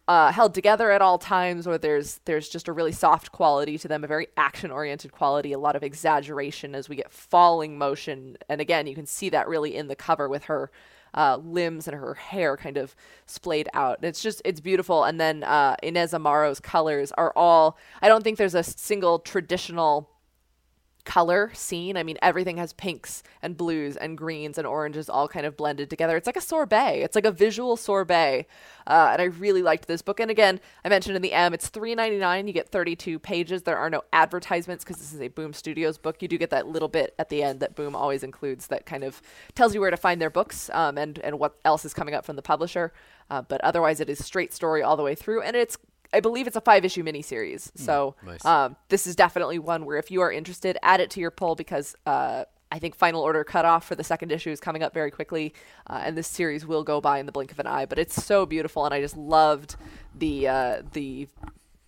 [0.09, 3.87] uh, held together at all times, or there's there's just a really soft quality to
[3.87, 8.37] them, a very action oriented quality, a lot of exaggeration as we get falling motion,
[8.49, 10.71] and again, you can see that really in the cover with her
[11.15, 12.95] uh, limbs and her hair kind of
[13.27, 13.99] splayed out.
[14.03, 15.05] It's just it's beautiful.
[15.05, 17.77] And then uh, Inez Amaro's colors are all.
[18.03, 20.11] I don't think there's a single traditional
[21.09, 21.97] color scene.
[21.97, 25.89] I mean, everything has pinks and blues and greens and oranges all kind of blended
[25.89, 26.19] together.
[26.19, 27.01] It's like a sorbet.
[27.01, 28.47] It's like a visual sorbet.
[28.87, 30.21] Uh, and I really liked this book.
[30.21, 32.47] And again, I mentioned in the M, it's $3.99.
[32.47, 33.63] You get 32 pages.
[33.63, 36.21] There are no advertisements because this is a Boom Studios book.
[36.21, 39.03] You do get that little bit at the end that Boom always includes that kind
[39.03, 39.23] of
[39.55, 42.27] tells you where to find their books um, and, and what else is coming up
[42.27, 42.93] from the publisher.
[43.31, 45.41] Uh, but otherwise, it is straight story all the way through.
[45.41, 45.79] And it's
[46.13, 47.71] I believe it's a five issue miniseries.
[47.77, 48.45] So nice.
[48.45, 51.55] um, this is definitely one where if you are interested, add it to your pull
[51.55, 55.11] because uh, I think final order cutoff for the second issue is coming up very
[55.11, 55.55] quickly,
[55.87, 57.87] uh, and this series will go by in the blink of an eye.
[57.87, 59.77] But it's so beautiful, and I just loved
[60.15, 61.29] the uh, the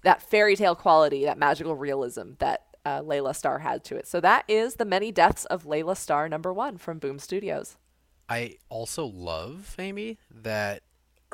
[0.02, 4.06] that fairy tale quality, that magical realism that uh, Laila Starr had to it.
[4.06, 7.76] So that is the many deaths of Laila Starr number one from Boom Studios.
[8.28, 10.83] I also love Amy that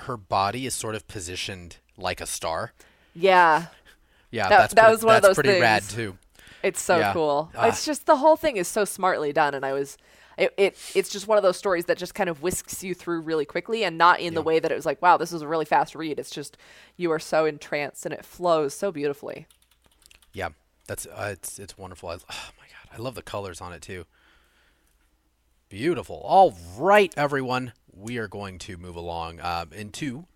[0.01, 2.73] her body is sort of positioned like a star.
[3.15, 3.67] Yeah,
[4.31, 6.19] Yeah, That- that's that pretty, was one of those pretty rad too.
[6.63, 7.13] It's so Yeah.
[7.13, 7.51] cool.
[7.57, 7.69] Ah.
[7.69, 9.97] It's just the whole thing is so smartly done, and I was.
[10.37, 13.21] It, it it's just one of those stories that just kind of whisks you through
[13.23, 15.49] really quickly and not in the way that it was like wow this is a
[15.49, 16.59] really fast read it's just
[16.99, 19.47] you are so entranced and it flows so beautifully
[20.35, 20.51] Yeah,
[20.87, 22.11] that's uh, it's it's wonderful.
[22.11, 24.05] I, oh my god, I love the colors on it too.
[25.71, 26.21] Beautiful.
[26.25, 30.27] All right, everyone, we are going to move along um, into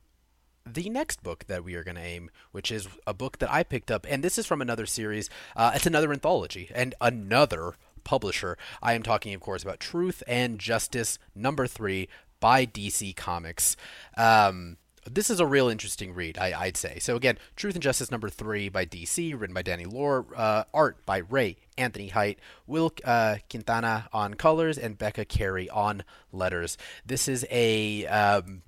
[0.75, 3.63] the next book that we are going to aim, which is a book that I
[3.63, 5.29] picked up, and this is from another series.
[5.57, 8.57] Uh, it's another anthology and another publisher.
[8.83, 12.09] I am talking, of course, about Truth and Justice number three
[12.41, 13.77] by DC Comics.
[14.17, 14.77] Um,
[15.11, 16.99] this is a real interesting read, I, I'd say.
[16.99, 21.05] So again, Truth and Justice number three by DC, written by Danny Lore, uh, art
[21.07, 26.77] by Ray Anthony Height, Will uh, Quintana on colors, and Becca Carey on letters.
[27.05, 28.63] This is a um,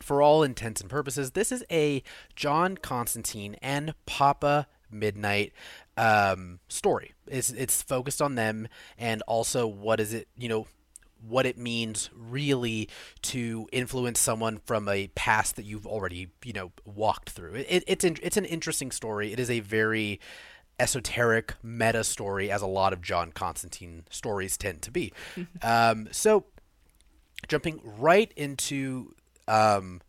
[0.00, 2.02] for all intents and purposes, this is a
[2.34, 5.52] John Constantine and Papa Midnight
[5.96, 7.14] um, story.
[7.26, 10.66] It's it's focused on them and also what is it you know
[11.26, 12.88] what it means really
[13.22, 17.54] to influence someone from a past that you've already you know walked through.
[17.54, 19.32] It, it's in, it's an interesting story.
[19.32, 20.20] It is a very
[20.78, 25.12] esoteric meta story, as a lot of John Constantine stories tend to be.
[25.62, 26.44] um, so
[27.48, 29.14] jumping right into
[29.48, 30.00] um,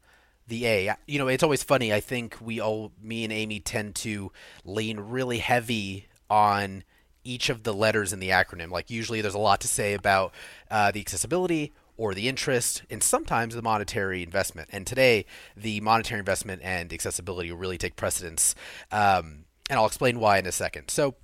[0.47, 0.95] the A.
[1.06, 1.93] You know, it's always funny.
[1.93, 4.32] I think we all, me and Amy, tend to
[4.63, 6.84] lean really heavy on
[7.23, 8.71] each of the letters in the acronym.
[8.71, 10.34] Like, usually there's a lot to say about
[10.71, 14.69] uh, the accessibility or the interest, and sometimes the monetary investment.
[14.71, 18.54] And today, the monetary investment and accessibility really take precedence.
[18.91, 20.89] Um, and I'll explain why in a second.
[20.89, 21.15] So,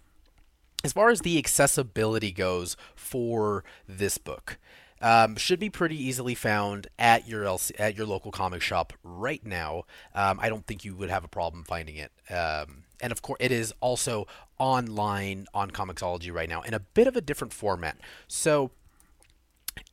[0.83, 4.57] as far as the accessibility goes for this book,
[5.03, 9.45] um, should be pretty easily found at your LC, at your local comic shop right
[9.45, 9.83] now.
[10.15, 12.11] Um, I don't think you would have a problem finding it.
[12.33, 17.05] Um, and of course, it is also online on Comixology right now in a bit
[17.05, 17.97] of a different format.
[18.29, 18.71] So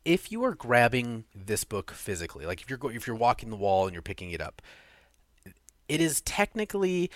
[0.05, 3.57] if you are grabbing this book physically, like if you're go- if you're walking the
[3.57, 4.63] wall and you're picking it up,
[5.89, 7.11] it is technically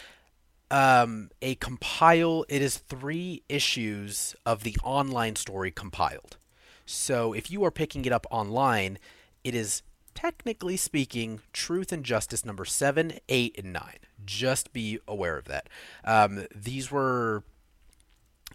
[0.68, 2.44] um, a compile.
[2.48, 6.38] It is three issues of the online story compiled.
[6.86, 8.98] So if you are picking it up online,
[9.42, 9.82] it is
[10.14, 13.98] technically speaking Truth and Justice number seven, eight, and nine.
[14.24, 15.68] Just be aware of that.
[16.04, 17.42] Um, these were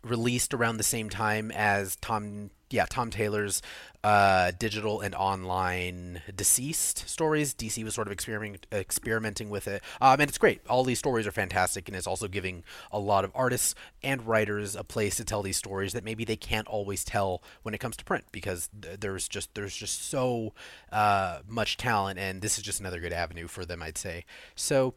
[0.03, 3.61] released around the same time as Tom yeah Tom Taylor's
[4.03, 7.53] uh, digital and online DCeased stories.
[7.53, 10.61] DC was sort of experiment, experimenting with it, um, and it's great.
[10.67, 14.75] All these stories are fantastic, and it's also giving a lot of artists and writers
[14.75, 17.97] a place to tell these stories that maybe they can't always tell when it comes
[17.97, 20.53] to print because th- there's just there's just so
[20.91, 24.25] uh, much talent, and this is just another good avenue for them, I'd say.
[24.55, 24.93] So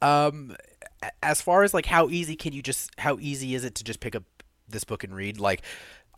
[0.00, 0.56] um
[1.24, 3.98] as far as like how easy can you just how easy is it to just
[3.98, 4.22] pick up
[4.68, 5.62] this book and read like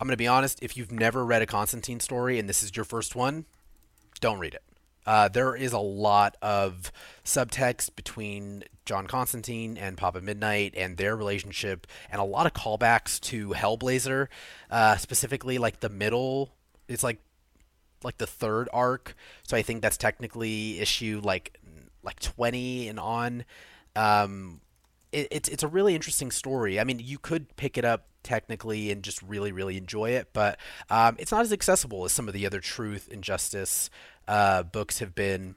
[0.01, 2.83] i'm gonna be honest if you've never read a constantine story and this is your
[2.83, 3.45] first one
[4.19, 4.63] don't read it
[5.05, 6.91] Uh, there is a lot of
[7.25, 13.19] subtext between John Constantine and Papa Midnight and their relationship, and a lot of callbacks
[13.21, 14.27] to Hellblazer,
[14.69, 16.53] uh, specifically like the middle.
[16.87, 17.19] It's like
[18.03, 21.57] like the third arc, so I think that's technically issue like
[22.03, 23.45] like twenty and on.
[23.95, 24.61] Um,
[25.11, 26.79] it, it's it's a really interesting story.
[26.79, 30.59] I mean, you could pick it up technically and just really really enjoy it, but
[30.89, 33.89] um, it's not as accessible as some of the other Truth and Justice
[34.27, 35.55] uh, books have been.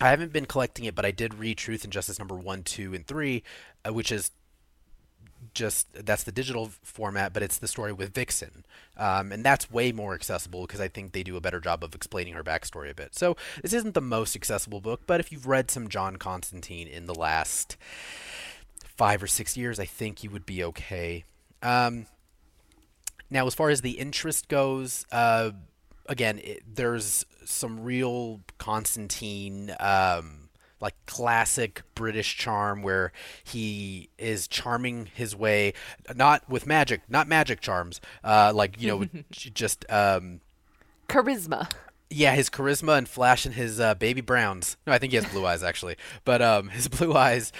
[0.00, 2.94] I haven't been collecting it, but I did read Truth and Justice number one, two,
[2.94, 3.44] and three,
[3.86, 4.32] uh, which is
[5.52, 8.64] just that's the digital format, but it's the story with Vixen,
[8.96, 11.94] um, and that's way more accessible because I think they do a better job of
[11.94, 13.14] explaining her backstory a bit.
[13.14, 17.06] So this isn't the most accessible book, but if you've read some John Constantine in
[17.06, 17.76] the last
[18.96, 21.24] five or six years, I think you would be okay.
[21.62, 22.06] Um,
[23.30, 25.50] now, as far as the interest goes, uh,
[26.06, 30.43] again, it, there's some real Constantine, um,
[30.80, 35.72] like classic British charm where he is charming his way,
[36.14, 39.84] not with magic, not magic charms, uh, like, you know, just.
[39.90, 40.40] Um,
[41.08, 41.70] charisma.
[42.10, 44.76] Yeah, his charisma and flashing his uh, baby browns.
[44.86, 47.52] No, I think he has blue eyes actually, but um, his blue eyes.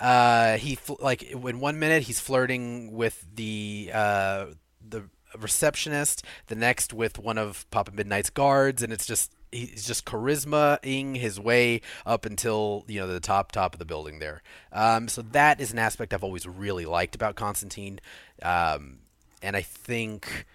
[0.00, 4.46] Uh, he fl- like in one minute he's flirting with the uh,
[4.88, 5.04] the
[5.38, 11.16] receptionist, the next with one of Papa Midnight's guards, and it's just he's just charismaing
[11.16, 14.42] his way up until you know the top top of the building there.
[14.72, 18.00] Um, so that is an aspect I've always really liked about Constantine,
[18.42, 18.98] um,
[19.42, 20.46] and I think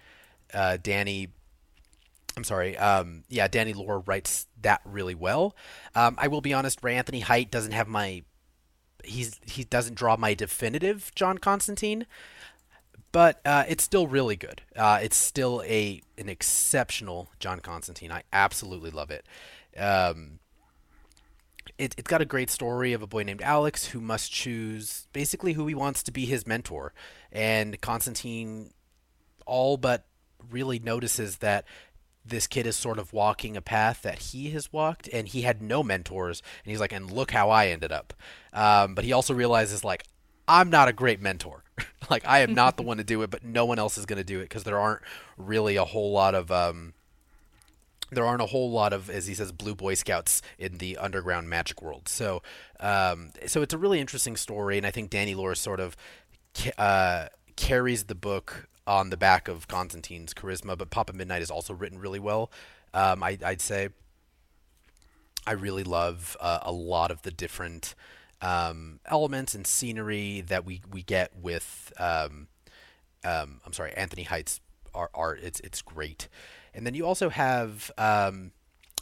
[0.52, 1.28] uh, Danny.
[2.36, 2.76] I'm sorry.
[2.76, 5.54] Um, yeah, Danny Lore writes that really well.
[5.94, 6.82] Um, I will be honest.
[6.82, 8.22] Ray Anthony Height doesn't have my.
[9.04, 12.06] He's he doesn't draw my definitive John Constantine
[13.14, 14.60] but uh, it's still really good.
[14.74, 18.10] Uh, it's still a an exceptional John Constantine.
[18.10, 19.24] I absolutely love it.
[19.78, 20.40] Um,
[21.78, 21.94] it.
[21.96, 25.68] It's got a great story of a boy named Alex who must choose basically who
[25.68, 26.92] he wants to be his mentor,
[27.30, 28.72] and Constantine
[29.46, 30.06] all but
[30.50, 31.64] really notices that
[32.26, 35.62] this kid is sort of walking a path that he has walked and he had
[35.62, 38.14] no mentors and he's like and look how i ended up
[38.54, 40.04] um, but he also realizes like
[40.48, 41.64] i'm not a great mentor
[42.10, 44.18] like I am not the one to do it, but no one else is going
[44.18, 45.02] to do it because there aren't
[45.36, 46.94] really a whole lot of um,
[48.10, 51.48] there aren't a whole lot of, as he says, blue boy scouts in the underground
[51.48, 52.08] magic world.
[52.08, 52.42] So,
[52.80, 55.96] um, so it's a really interesting story, and I think Danny Lore sort of
[56.78, 57.26] uh,
[57.56, 60.78] carries the book on the back of Constantine's charisma.
[60.78, 62.50] But Papa Midnight is also written really well.
[62.92, 63.88] Um, I, would say.
[65.46, 67.94] I really love uh, a lot of the different
[68.40, 72.48] um, elements and scenery that we, we get with um,
[73.24, 74.60] um, I'm sorry Anthony Height's
[74.94, 75.40] art.
[75.42, 76.28] It's it's great,
[76.74, 78.52] and then you also have um,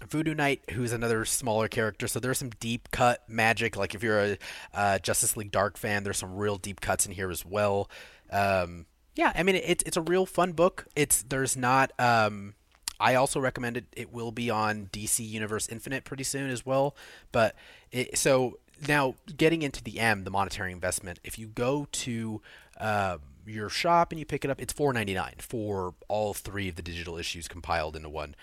[0.08, 2.06] Voodoo Knight, who's another smaller character.
[2.06, 3.76] So there's some deep cut magic.
[3.76, 4.38] Like if you're a
[4.74, 7.90] uh, Justice League Dark fan, there's some real deep cuts in here as well.
[8.30, 10.86] Um, yeah, I mean it's it's a real fun book.
[10.96, 11.92] It's there's not.
[11.98, 12.54] Um,
[13.00, 13.86] I also recommend it.
[13.96, 16.94] It will be on DC Universe Infinite pretty soon as well.
[17.32, 17.56] But
[17.90, 22.40] it, so now, getting into the M, the monetary investment, if you go to
[22.78, 26.82] uh, your shop and you pick it up, it's $4.99 for all three of the
[26.82, 28.34] digital issues compiled into one.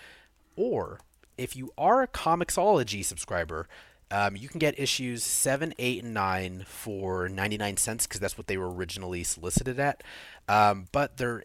[0.56, 1.00] Or
[1.36, 3.68] if you are a Comixology subscriber,
[4.10, 8.46] um, you can get issues 7, 8, and 9 for 99 cents because that's what
[8.46, 10.02] they were originally solicited at.
[10.48, 11.44] Um, but they're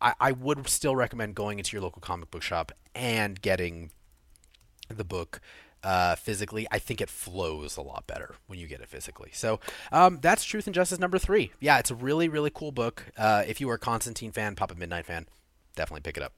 [0.00, 3.90] I, I would still recommend going into your local comic book shop and getting
[4.88, 5.40] the book
[5.82, 6.66] uh, physically.
[6.70, 9.30] I think it flows a lot better when you get it physically.
[9.32, 9.60] So
[9.92, 11.52] um, that's Truth and Justice number three.
[11.60, 13.04] Yeah, it's a really, really cool book.
[13.16, 15.26] Uh, if you are a Constantine fan, Papa Midnight fan,
[15.76, 16.32] definitely pick it up.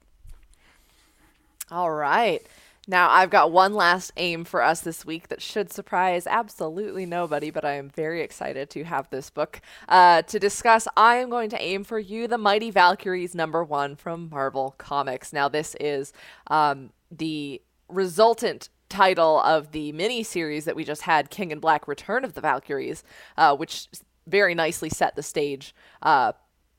[1.69, 2.45] All right.
[2.87, 7.51] Now, I've got one last aim for us this week that should surprise absolutely nobody,
[7.51, 10.87] but I am very excited to have this book uh, to discuss.
[10.97, 15.31] I am going to aim for you the Mighty Valkyries number one from Marvel Comics.
[15.31, 16.11] Now, this is
[16.47, 21.87] um, the resultant title of the mini series that we just had, King in Black:
[21.87, 23.03] Return of the Valkyries,
[23.37, 23.87] uh, which
[24.27, 25.73] very nicely set the stage.
[26.01, 26.33] Uh,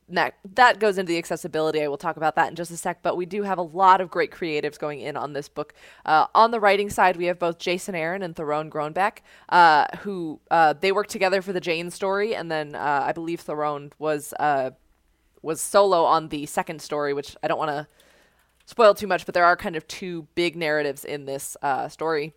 [0.09, 1.83] that that goes into the accessibility.
[1.83, 3.03] I will talk about that in just a sec.
[3.03, 5.75] But we do have a lot of great creatives going in on this book.
[6.05, 10.41] Uh, on the writing side, we have both Jason Aaron and Torunn Grønbekk, uh, who
[10.51, 14.35] uh, they worked together for the Jane story, and then uh, I believe Torunn was
[14.39, 14.71] uh,
[15.41, 17.87] was solo on the second story, which I don't want to
[18.73, 22.33] spoil too much, but there are kind of two big narratives in this uh, story.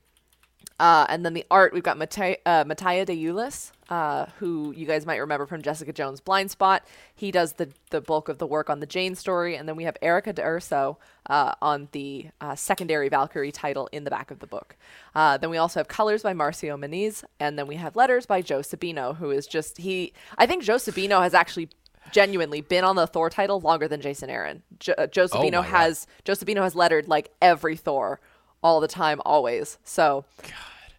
[0.78, 4.86] Uh, and then the art, we've got Mate- uh, Mattia De Iulis, uh, who you
[4.86, 6.84] guys might remember from Jessica Jones' Blind Spot.
[7.16, 9.56] He does the, the bulk of the work on the Jane story.
[9.56, 10.98] And then we have Erica D'Urso
[11.30, 14.76] uh, on the uh, secondary Valkyrie title in the back of the book.
[15.14, 17.24] Uh, then we also have colors by Marcio Menyz.
[17.40, 20.76] And then we have letters by Joe Sabino, who is just, he, I think Joe
[20.76, 21.70] Sabino has actually
[22.12, 24.64] genuinely been on the Thor title longer than Jason Aaron.
[24.80, 25.62] Jo- uh, Joe Oh God.
[25.64, 28.20] has, Joe Sabino has lettered like every Thor
[28.64, 29.78] all the time, always.
[29.84, 30.26] So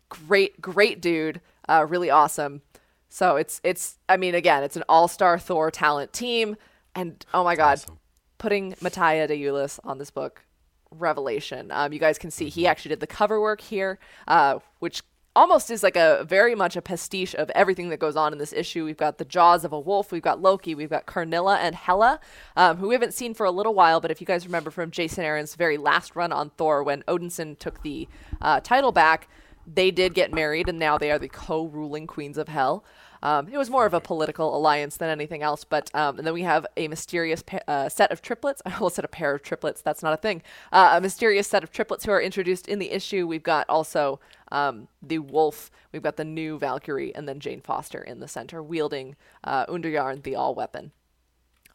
[0.09, 1.41] great, great dude.
[1.69, 2.63] Uh, really awesome.
[3.09, 6.57] So it's it's I mean again it's an all star Thor talent team,
[6.95, 7.83] and oh my god,
[8.39, 10.45] putting Mattia De Iulis on this book,
[10.91, 11.71] revelation.
[11.71, 13.99] Um, you guys can see he actually did the cover work here,
[14.29, 15.03] uh, which
[15.37, 18.53] almost is like a very much a pastiche of everything that goes on in this
[18.53, 18.85] issue.
[18.85, 22.19] We've got the jaws of a wolf, we've got Loki, we've got Karnilla and Hela,
[22.57, 24.01] um, who we haven't seen for a little while.
[24.01, 27.59] But if you guys remember from Jason Aaron's very last run on Thor, when Odinson
[27.59, 28.09] took the
[28.41, 29.29] uh, title back,
[29.67, 32.85] they did get married, and now they are the co-ruling queens of Hell.
[33.27, 35.65] Um, it was more of a political alliance than anything else.
[35.65, 38.63] But um, and then we have a mysterious pa- uh, set of triplets.
[38.67, 39.83] I almost said a pair of triplets.
[39.83, 40.43] That's not a thing.
[40.71, 43.27] Uh, a mysterious set of triplets who are introduced in the issue.
[43.27, 44.21] We've got also
[44.53, 45.73] um, the wolf.
[45.91, 50.23] We've got the new Valkyrie, and then Jane Foster in the center, wielding uh, Undrjarn,
[50.23, 50.93] the all weapon.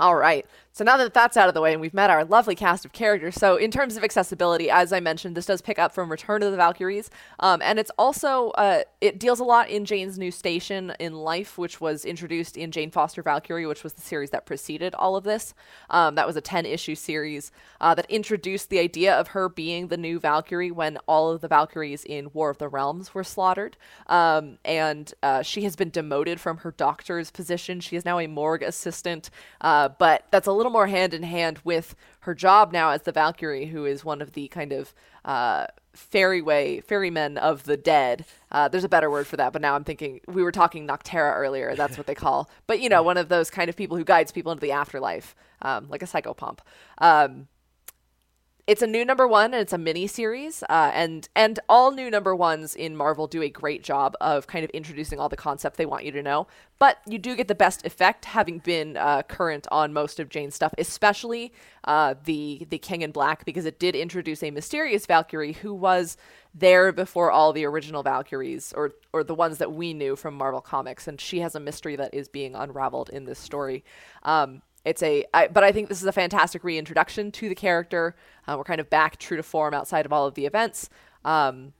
[0.01, 0.47] All right.
[0.73, 2.93] So now that that's out of the way and we've met our lovely cast of
[2.93, 6.41] characters, so in terms of accessibility, as I mentioned, this does pick up from Return
[6.43, 7.09] of the Valkyries,
[7.41, 11.57] um, and it's also uh, it deals a lot in Jane's new station in life,
[11.57, 15.25] which was introduced in Jane Foster Valkyrie, which was the series that preceded all of
[15.25, 15.53] this.
[15.89, 19.89] Um, that was a ten issue series uh, that introduced the idea of her being
[19.89, 23.75] the new Valkyrie when all of the Valkyries in War of the Realms were slaughtered,
[24.07, 27.81] um, and uh, she has been demoted from her doctor's position.
[27.81, 29.29] She is now a morgue assistant,
[29.59, 33.11] uh, but that's a little more hand in hand with her job now as the
[33.11, 34.93] Valkyrie, who is one of the kind of
[35.25, 38.25] uh, ferryway ferrymen of the dead.
[38.51, 41.35] Uh, there's a better word for that, but now I'm thinking we were talking Nocterra
[41.35, 41.75] earlier.
[41.75, 44.31] That's what they call, but you know, one of those kind of people who guides
[44.31, 46.59] people into the afterlife, um, like a psychopomp.
[46.97, 47.47] Um,
[48.68, 52.09] it's a new number one and it's a mini series uh, and and all new
[52.09, 55.78] number ones in marvel do a great job of kind of introducing all the concept
[55.78, 56.47] they want you to know
[56.80, 60.55] but you do get the best effect having been uh, current on most of jane's
[60.55, 61.51] stuff especially
[61.86, 66.18] uh, the the king in black because it did introduce a mysterious valkyrie who was
[66.53, 70.62] there before all the original valkyries or or the ones that we knew from marvel
[70.62, 73.84] comics and she has a mystery that is being unraveled in this story.
[74.24, 78.15] Um, it's a I, but i think this is a fantastic reintroduction to the character
[78.47, 80.89] uh, we're kind of back true to form outside of all of the events
[81.23, 81.73] um,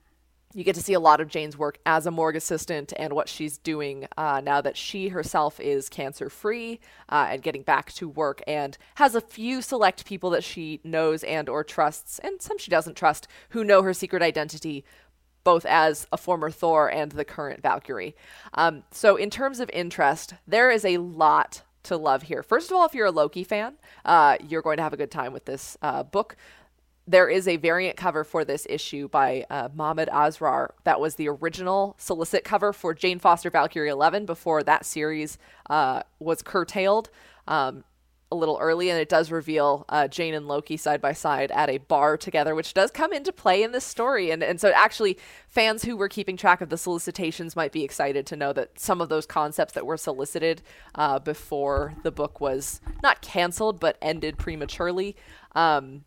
[0.54, 3.30] you get to see a lot of jane's work as a morgue assistant and what
[3.30, 6.80] she's doing uh, now that she herself is cancer free
[7.10, 11.24] uh, and getting back to work and has a few select people that she knows
[11.24, 14.84] and or trusts and some she doesn't trust who know her secret identity
[15.44, 18.16] both as a former Thor and the current Valkyrie.
[18.54, 22.44] Um, so, in terms of interest, there is a lot to love here.
[22.44, 23.74] First of all, if you're a Loki fan,
[24.06, 26.36] uh, you're going to have a good time with this uh, book.
[27.08, 30.70] There is a variant cover for this issue by uh, Mahmud Asrar.
[30.84, 35.38] That was the original solicit cover for Jane Foster Valkyrie 11 before that series
[35.70, 37.10] uh, was curtailed.
[37.48, 37.84] Um,
[38.32, 41.70] a little early, and it does reveal uh, Jane and Loki side by side at
[41.70, 44.32] a bar together, which does come into play in this story.
[44.32, 45.18] And and so actually,
[45.48, 49.02] fans who were keeping track of the solicitations might be excited to know that some
[49.02, 50.62] of those concepts that were solicited
[50.96, 55.16] uh, before the book was not canceled but ended prematurely.
[55.54, 56.06] Um,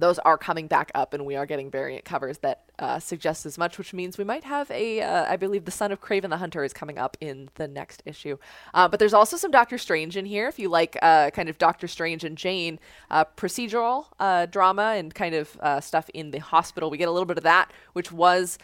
[0.00, 3.58] those are coming back up, and we are getting variant covers that uh, suggest as
[3.58, 6.38] much, which means we might have a, uh, I believe, the Son of Kraven the
[6.38, 8.38] Hunter is coming up in the next issue.
[8.74, 10.48] Uh, but there's also some Doctor Strange in here.
[10.48, 12.78] If you like uh, kind of Doctor Strange and Jane
[13.10, 17.26] uh, procedural uh, drama and kind of stuff in the hospital, we get a little
[17.26, 18.58] bit of that, which was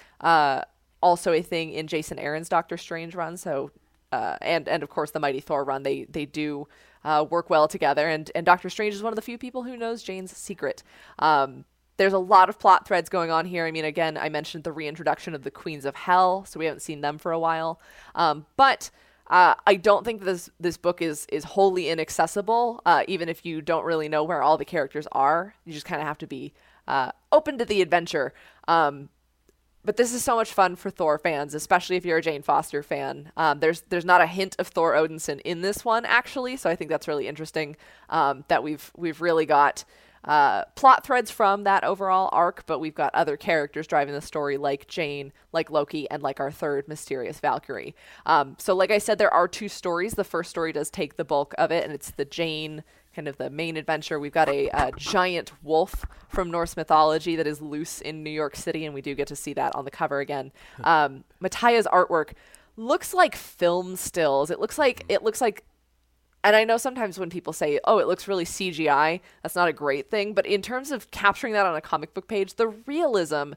[1.02, 3.36] also a thing in Jason Aaron's Doctor Strange run.
[3.36, 3.70] So,
[4.12, 6.66] uh, and and of course the Mighty Thor run, they they do
[7.06, 8.08] uh, work well together.
[8.08, 10.82] And and Doctor Strange is one of the few people who knows Jane's secret.
[11.18, 11.64] Um,
[11.96, 13.64] there's a lot of plot threads going on here.
[13.64, 16.80] I mean, again, I mentioned the reintroduction of the Queens of Hell, so we haven't
[16.80, 17.80] seen them for a while.
[18.14, 18.90] Um, but
[19.28, 22.82] uh, I don't think this this book is is wholly inaccessible.
[22.84, 26.02] Uh, even if you don't really know where all the characters are, you just kind
[26.02, 26.52] of have to be
[26.88, 28.34] uh, open to the adventure.
[28.68, 29.08] Um,
[29.86, 32.82] but this is so much fun for Thor fans, especially if you're a Jane Foster
[32.82, 33.30] fan.
[33.36, 36.76] Um, there's there's not a hint of Thor Odinson in this one actually, so I
[36.76, 37.76] think that's really interesting
[38.10, 39.84] um, that we've we've really got
[40.24, 44.56] uh, plot threads from that overall arc, but we've got other characters driving the story
[44.56, 47.94] like Jane, like Loki, and like our third mysterious Valkyrie.
[48.26, 50.14] Um, so like I said, there are two stories.
[50.14, 52.82] The first story does take the bulk of it, and it's the Jane
[53.16, 54.20] kind of the main adventure.
[54.20, 58.54] We've got a, a giant wolf from Norse mythology that is loose in New York
[58.54, 60.52] City, and we do get to see that on the cover again.
[60.84, 62.34] Um, Mattia's artwork
[62.76, 64.50] looks like film stills.
[64.50, 65.64] It looks like it looks like
[66.44, 69.72] and I know sometimes when people say, "Oh, it looks really CGI," that's not a
[69.72, 70.32] great thing.
[70.32, 73.54] But in terms of capturing that on a comic book page, the realism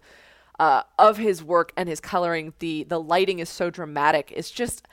[0.60, 4.34] uh, of his work and his coloring, the the lighting is so dramatic.
[4.36, 4.88] It's just,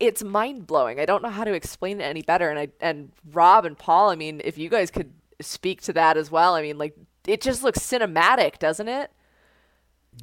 [0.00, 1.00] it's mind blowing.
[1.00, 2.48] I don't know how to explain it any better.
[2.50, 6.16] And I and Rob and Paul, I mean, if you guys could speak to that
[6.16, 6.94] as well, I mean, like
[7.26, 9.10] it just looks cinematic, doesn't it?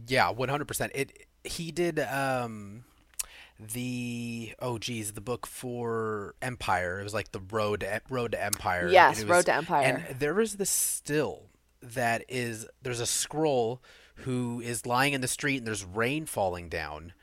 [0.07, 0.91] Yeah, one hundred percent.
[0.95, 1.99] It he did.
[1.99, 2.85] um
[3.59, 8.37] the oh geez the book for Empyre it was like the road to, road to
[8.37, 11.43] Empyre yes was, road to Empyre and there is this still
[11.81, 13.79] that is there's a Skrull
[14.17, 17.13] who is lying in the street and there's rain falling down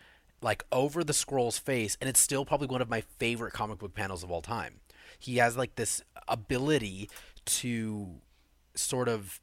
[0.43, 3.95] like over the Skrull's face and it's still probably one of my favorite comic book
[3.95, 4.81] panels of all time
[5.19, 7.09] he has like this ability
[7.45, 8.09] to
[8.75, 9.41] sort of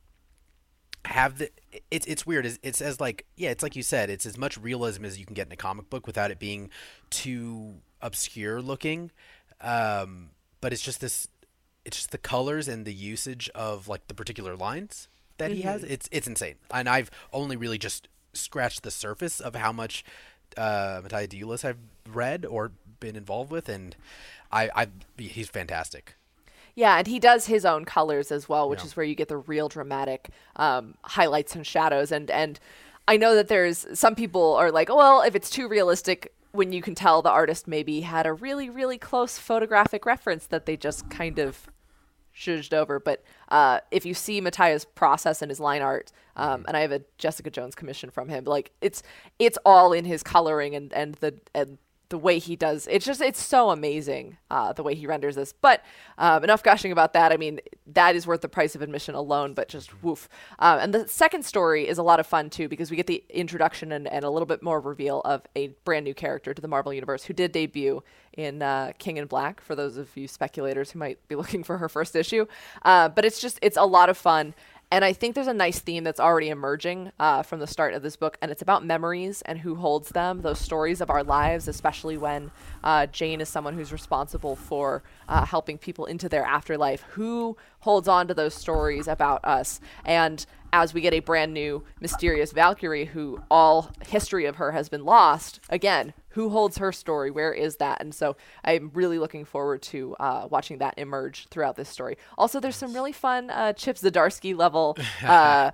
[1.05, 1.49] have the
[1.89, 4.57] it's it's weird it's, it's as like yeah it's like you said it's as much
[4.57, 6.69] realism as you can get in a comic book without it being
[7.09, 9.11] too obscure looking
[9.61, 10.29] um,
[10.59, 11.27] but it's just this
[11.85, 15.57] it's just the colors and the usage of like the particular lines that mm-hmm.
[15.57, 15.93] he has mm-hmm.
[15.93, 20.03] it's it's insane and i've only really just scratched the surface of how much
[20.55, 21.77] uh Mattia de I've
[22.07, 23.95] read or been involved with and
[24.51, 24.87] I I
[25.17, 26.15] he's fantastic
[26.77, 28.85] yeah, and he does his own colors as well, which yeah.
[28.85, 32.11] is where you get the real dramatic um, highlights and shadows.
[32.11, 32.59] And and
[33.07, 36.83] I know that there's some people are like, well, if it's too realistic, when you
[36.83, 41.09] can tell the artist maybe had a really really close photographic reference that they just
[41.09, 41.67] kind of
[42.37, 42.99] zhuzhed over.
[42.99, 46.91] But uh, if you see Mattia's process and his line art, um, and I have
[46.91, 49.01] a Jessica Jones commission from him, like it's
[49.39, 51.77] it's all in his coloring and and the and
[52.09, 55.53] the way he does it's just it's so amazing uh, the way he renders this.
[55.53, 55.83] But
[56.17, 57.31] um, enough gushing about that.
[57.31, 60.29] I mean that is worth the price of admission alone but just woof.
[60.59, 63.23] Uh, and the second story is a lot of fun too because we get the
[63.29, 66.67] introduction and, and a little bit more reveal of a brand new character to the
[66.67, 68.01] marvel universe who did debut
[68.33, 71.77] in uh, king in black for those of you speculators who might be looking for
[71.77, 72.45] her first issue.
[72.83, 74.53] Uh, but it's just it's a lot of fun
[74.89, 78.01] and I think there's a nice theme that's already emerging uh, from the start of
[78.03, 81.67] this book, and it's about memories and who holds them, those stories of our lives,
[81.67, 82.51] especially when
[82.83, 87.01] uh, Jane is someone who's responsible for uh, helping people into their afterlife.
[87.11, 89.81] Who holds on to those stories about us?
[90.05, 94.89] And as we get a brand new mysterious Valkyrie who all history of her has
[94.89, 97.31] been lost, again, who holds her story?
[97.31, 97.99] Where is that?
[98.01, 102.17] And so I'm really looking forward to uh, watching that emerge throughout this story.
[102.37, 104.97] Also, there's some really fun uh, Chip Zdarsky level.
[105.27, 105.71] Uh,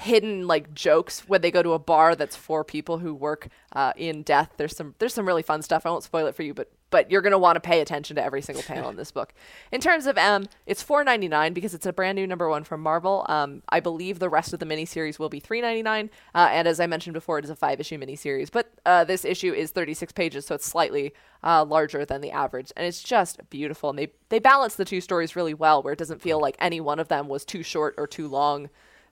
[0.00, 3.92] hidden like jokes when they go to a bar that's for people who work uh,
[3.96, 4.50] in death.
[4.56, 5.86] There's some there's some really fun stuff.
[5.86, 8.22] I won't spoil it for you, but but you're gonna want to pay attention to
[8.22, 9.32] every single panel in this book.
[9.70, 13.24] In terms of M, it's $4.99 because it's a brand new number one from Marvel.
[13.28, 16.88] Um, I believe the rest of the miniseries will be $3.99, uh, and as I
[16.88, 18.50] mentioned before, it is a five issue miniseries.
[18.50, 21.14] But uh, this issue is 36 pages, so it's slightly
[21.44, 23.90] uh, larger than the average, and it's just beautiful.
[23.90, 26.80] And they they balance the two stories really well, where it doesn't feel like any
[26.80, 28.68] one of them was too short or too long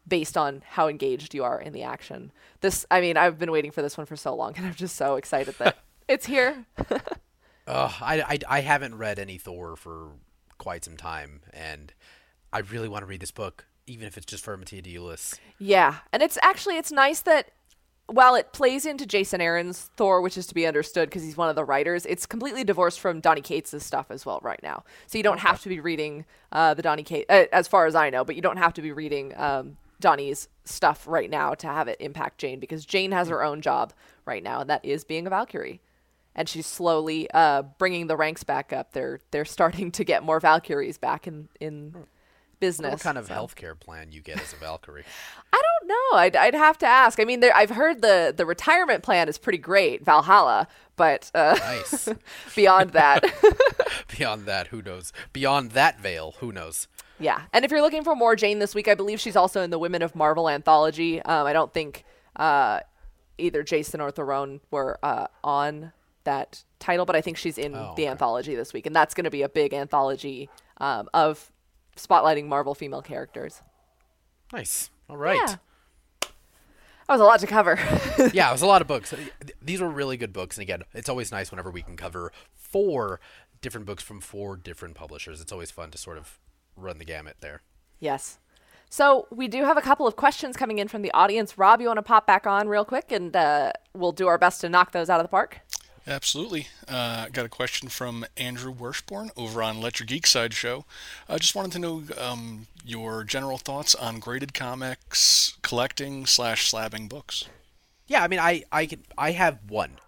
[0.09, 2.33] based on how engaged you are in the action.
[2.61, 4.97] This, I mean, I've been waiting for this one for so long, and I'm just
[4.97, 5.79] so excited that
[6.09, 6.65] it's here.
[7.67, 10.11] uh, I, I, I haven't read any Thor for
[10.59, 11.93] quite some time, and
[12.53, 15.39] I really want to read this book, even if it's just for Mattia De Iulis.
[15.59, 17.51] Yeah, and it's actually it's nice that
[18.07, 21.51] while it plays into Jason Aaron's Thor, which is to be understood because he's one
[21.51, 24.83] of the writers, it's completely divorced from Donny Cates' stuff as well right now.
[25.07, 27.95] So you don't have to be reading uh, the Donny Cates, uh, as far as
[27.95, 31.67] I know, but you don't have to be reading um, Donny's stuff right now to
[31.67, 33.93] have it impact Jane because Jane has her own job
[34.25, 35.81] right now, and that is being a Valkyrie.
[36.35, 38.93] And she's slowly uh, bringing the ranks back up.
[38.93, 41.95] They're they're starting to get more Valkyries back in in
[42.61, 42.93] business.
[42.93, 43.35] What kind of so.
[43.35, 45.05] healthcare plan you get as a Valkyrie?
[45.53, 46.19] I don't know.
[46.19, 47.21] I'd, I'd have to ask.
[47.21, 51.57] I mean, there, I've heard the the retirement plan is pretty great, Valhalla, but uh,
[51.59, 52.09] nice.
[52.55, 53.25] beyond that,
[54.17, 55.13] beyond that, who knows?
[55.33, 56.89] Beyond that veil, who knows?
[57.21, 59.71] Yeah, and if you're looking for more Jane this week, I believe she's also in
[59.71, 61.21] the Women of Marvel anthology.
[61.23, 62.05] Um, I don't think
[62.37, 62.81] uh,
[63.39, 65.93] either Jason or Torunn were uh, on
[66.25, 68.09] that title, but I think she's in oh, the okay.
[68.09, 70.49] anthology this week, and that's going to be a big anthology
[70.79, 71.51] um, of
[71.97, 73.63] spotlighting Marvel female characters.
[74.53, 74.91] Nice.
[75.09, 75.41] All right.
[75.41, 75.57] Yeah.
[77.09, 77.77] That was a lot to cover.
[78.35, 79.15] yeah, it was a lot of books.
[79.63, 83.19] These were really good books, and again, it's always nice whenever we can cover four
[83.63, 85.41] different books from four different publishers.
[85.41, 86.39] It's always fun to sort of
[86.81, 87.63] run the gamut there.
[88.01, 88.39] Yes.
[88.91, 91.59] So we do have a couple of questions coming in from the audience.
[91.59, 94.63] Rob, you want to pop back on real quick, and uh, we'll do our best
[94.63, 95.61] to knock those out of the park.
[96.07, 96.69] Absolutely.
[96.89, 100.87] Uh, got a question from Andrew Wershborn over on Let Your Geek Sideshow.
[101.29, 106.71] I uh, just wanted to know um, your general thoughts on graded comics, collecting slash
[106.71, 107.45] slabbing books.
[108.07, 109.99] Yeah, I mean, I I can, I have one,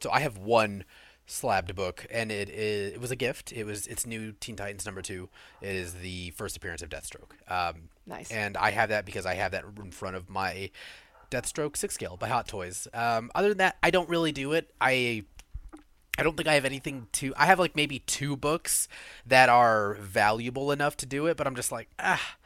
[0.00, 0.84] so I have one
[1.30, 3.52] slabbed book, and it is it was a gift.
[3.52, 5.28] It was it's new Teen Titans number two.
[5.60, 7.32] It is the first appearance of Deathstroke.
[7.48, 8.30] Um, nice.
[8.30, 10.70] And I have that because I have that in front of my
[11.30, 12.88] Deathstroke six scale by Hot Toys.
[12.92, 14.70] Um, other than that, I don't really do it.
[14.80, 15.24] I
[16.18, 17.32] I don't think I have anything to.
[17.36, 18.88] I have like maybe two books
[19.24, 22.36] that are valuable enough to do it, but I'm just like ah.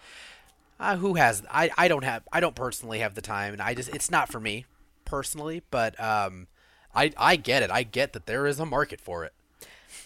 [0.80, 3.74] Uh, who has I, I don't have I don't personally have the time and I
[3.74, 4.66] just it's not for me
[5.04, 6.48] personally but um
[6.94, 9.32] I I get it I get that there is a market for it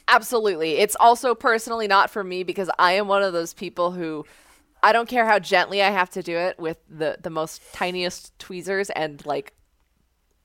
[0.07, 4.25] absolutely it's also personally not for me because I am one of those people who
[4.83, 8.39] I don't care how gently I have to do it with the the most tiniest
[8.39, 9.55] tweezers and like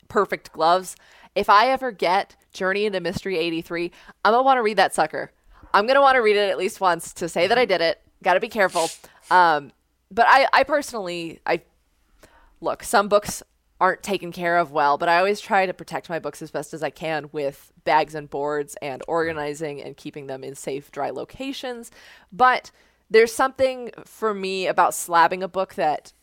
[0.08, 0.96] perfect gloves
[1.36, 3.91] if I ever get Journey into Mystery 83,
[4.24, 5.32] I'm going to want to read that sucker.
[5.74, 7.82] I'm going to want to read it at least once to say that I did
[7.82, 8.02] it.
[8.22, 8.89] Got to be careful.
[9.32, 9.72] Um,
[10.12, 11.62] but I, I personally, I
[12.62, 13.41] look, some books
[13.84, 16.74] aren't taken care of well, but I always try to protect my books as best
[16.74, 21.10] as I can with bags and boards and organizing and keeping them in safe, dry
[21.10, 21.92] locations.
[22.32, 22.72] But
[23.10, 26.14] there's something for me about slabbing a book that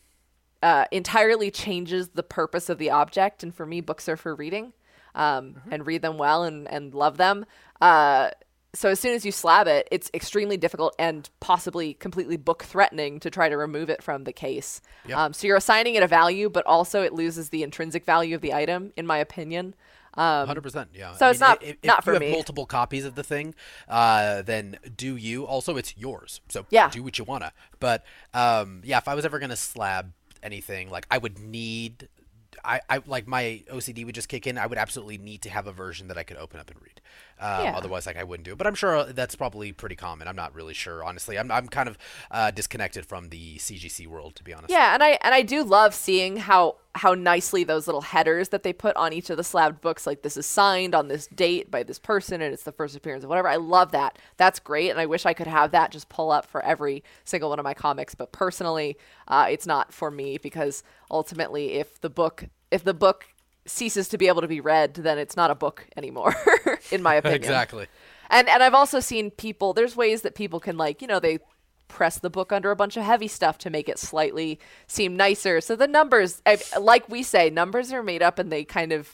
[0.63, 3.43] uh, entirely changes the purpose of the object.
[3.43, 4.73] And for me, books are for reading
[5.15, 5.71] um, mm-hmm.
[5.71, 7.45] and read them well and, and love them.
[7.79, 8.31] Uh,
[8.75, 13.19] so as soon as you slab it, it's extremely difficult and possibly completely book threatening
[13.21, 14.81] to try to remove it from the case.
[15.09, 15.19] Yep.
[15.19, 18.41] Um, so you're assigning it a value, but also it loses the intrinsic value of
[18.41, 19.75] the item, in my opinion.
[20.15, 21.15] Um, Hundred percent, yeah.
[21.15, 22.33] So I it's mean, not if, not if for you have me.
[22.33, 23.55] multiple copies of the thing,
[23.89, 25.47] uh, then do you?
[25.47, 26.91] Also, it's yours, so yeah.
[26.91, 27.53] do what you wanna.
[27.79, 28.05] But
[28.35, 30.13] um, yeah, if I was ever gonna slab
[30.43, 32.09] anything, like I would need
[32.65, 34.59] I, I like my OCD would just kick in.
[34.59, 37.01] I would absolutely need to have a version that I could open up and read.
[37.41, 37.77] Um, yeah.
[37.77, 38.59] Otherwise, like I wouldn't do it.
[38.59, 40.29] But I'm sure that's probably pretty common.
[40.29, 41.39] I'm not really sure, honestly.
[41.39, 41.99] I'm, I'm kind of
[42.31, 44.71] uh, disconnected from the CGC world, to be honest.
[44.71, 48.63] Yeah, and I and I do love seeing how how nicely those little headers that
[48.63, 51.71] they put on each of the slabbed books, like this is signed on this date
[51.71, 53.49] by this person, and it's the first appearance of whatever.
[53.49, 54.19] I love that.
[54.37, 57.51] That's great, and I wish I could have that just pull up for every single
[57.51, 58.15] one of my comics.
[58.15, 63.27] But personally, uh, it's not for me because ultimately, if the book if the book
[63.67, 66.35] ceases to be able to be read, then it's not a book anymore,
[66.91, 67.41] in my opinion.
[67.41, 67.87] exactly.
[68.31, 69.73] And and I've also seen people.
[69.73, 71.39] There's ways that people can like you know they
[71.89, 75.61] press the book under a bunch of heavy stuff to make it slightly seem nicer.
[75.61, 76.41] So the numbers,
[76.79, 79.11] like we say, numbers are made up and they kind of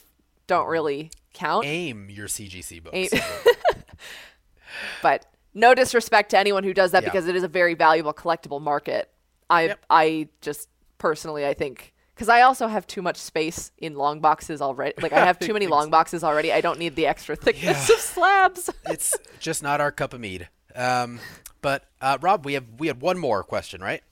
[0.46, 1.64] don't really count.
[1.66, 3.12] Aim your CGC books.
[5.02, 8.60] but no disrespect to anyone who does that because it is a very valuable collectible
[8.60, 9.10] market.
[9.48, 9.84] I yep.
[9.88, 10.68] I just
[10.98, 14.94] personally I think because I also have too much space in long boxes already.
[15.02, 16.50] Like I have too many long boxes already.
[16.50, 17.94] I don't need the extra thickness yeah.
[17.94, 18.70] of slabs.
[18.86, 20.48] it's just not our cup of mead.
[20.74, 21.20] Um,
[21.60, 24.02] but uh, Rob, we have we had one more question, right?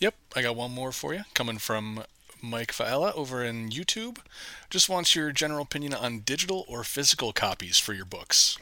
[0.00, 2.04] Yep, I got one more for you, coming from
[2.42, 4.18] Mike Faella over in YouTube.
[4.68, 8.58] Just wants your general opinion on digital or physical copies for your books.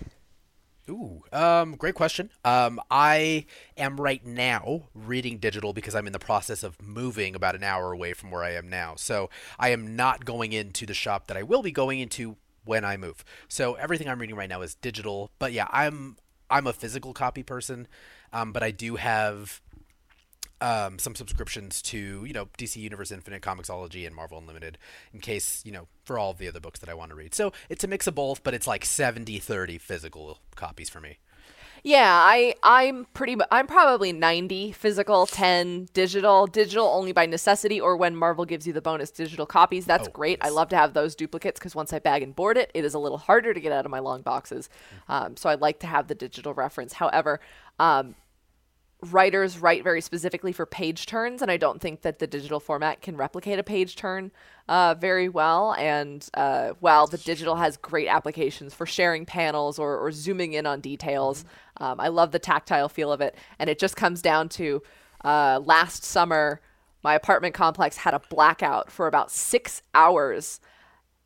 [0.89, 2.31] Ooh, um, great question.
[2.45, 7.55] Um, I am right now reading digital because I'm in the process of moving about
[7.55, 8.97] an hour away from where I am now.
[8.97, 9.31] So
[9.61, 12.97] I am not going into the shop that I will be going into when I
[12.97, 13.25] move.
[13.49, 15.31] So everything I'm reading right now is digital.
[15.39, 16.17] But yeah, I'm
[16.51, 17.87] I'm a physical copy person,
[18.33, 19.61] um, but I do have
[20.63, 24.79] um, some subscriptions to you know DC Universe Infinite, Comixology, and Marvel Unlimited
[25.13, 27.35] in case you know for all of the other books that I want to read.
[27.35, 31.19] So it's a mix of both, but it's like 70-30 physical copies for me.
[31.85, 36.47] Yeah, I I'm pretty I'm probably 90 physical, 10 digital.
[36.47, 39.85] Digital only by necessity or when Marvel gives you the bonus digital copies.
[39.85, 40.39] That's oh, great.
[40.43, 42.95] I love to have those duplicates cuz once I bag and board it, it is
[42.95, 44.69] a little harder to get out of my long boxes.
[44.69, 45.13] Mm-hmm.
[45.13, 46.93] Um, so I like to have the digital reference.
[46.93, 47.41] However,
[47.81, 48.15] um,
[49.11, 53.03] writers write very specifically for page turns, and I don't think that the digital format
[53.03, 54.31] can replicate a page turn
[54.69, 55.75] uh, very well.
[55.75, 60.67] And uh, while the digital has great applications for sharing panels or, or zooming in
[60.67, 61.85] on details, mm-hmm.
[61.85, 63.35] um, I love the tactile feel of it.
[63.59, 64.83] And it just comes down to
[65.25, 66.61] uh, last summer,
[67.03, 70.61] my apartment complex had a blackout for about six hours.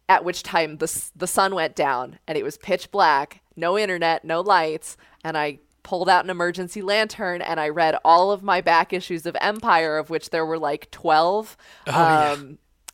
[0.08, 4.24] At which time the the sun went down and it was pitch black, no internet,
[4.24, 8.60] no lights, and I pulled out an emergency lantern and I read all of my
[8.60, 11.56] back issues of Empyre, of which there were like 12.
[11.86, 12.32] Oh, um, yeah.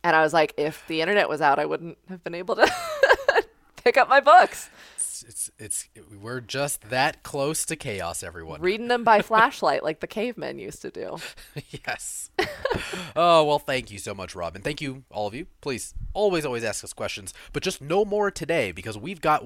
[0.03, 2.71] And I was like, if the internet was out, I wouldn't have been able to
[3.83, 4.69] pick up my books.
[4.95, 5.89] It's, it's it's
[6.21, 8.61] we're just that close to chaos, everyone.
[8.61, 11.17] Reading them by flashlight like the cavemen used to do.
[11.87, 12.29] yes.
[13.15, 14.61] oh well, thank you so much, Robin.
[14.61, 15.47] Thank you, all of you.
[15.61, 19.43] Please always always ask us questions, but just no more today because we've got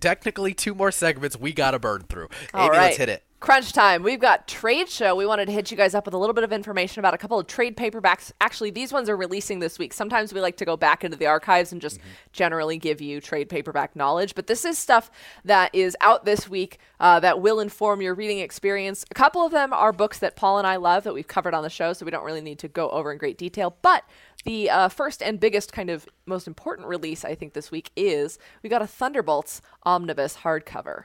[0.00, 2.28] technically two more segments we got to burn through.
[2.54, 2.82] All Amy, right.
[2.84, 3.22] let's hit it.
[3.40, 4.02] Crunch time.
[4.02, 5.14] We've got trade show.
[5.14, 7.18] We wanted to hit you guys up with a little bit of information about a
[7.18, 8.32] couple of trade paperbacks.
[8.40, 9.92] Actually, these ones are releasing this week.
[9.92, 12.00] Sometimes we like to go back into the archives and just
[12.32, 14.34] generally give you trade paperback knowledge.
[14.34, 15.08] But this is stuff
[15.44, 19.04] that is out this week uh, that will inform your reading experience.
[19.08, 21.62] A couple of them are books that Paul and I love that we've covered on
[21.62, 23.76] the show, so we don't really need to go over in great detail.
[23.82, 24.02] But
[24.46, 28.36] the uh, first and biggest, kind of most important release, I think, this week is
[28.64, 31.04] we got a Thunderbolts omnibus hardcover.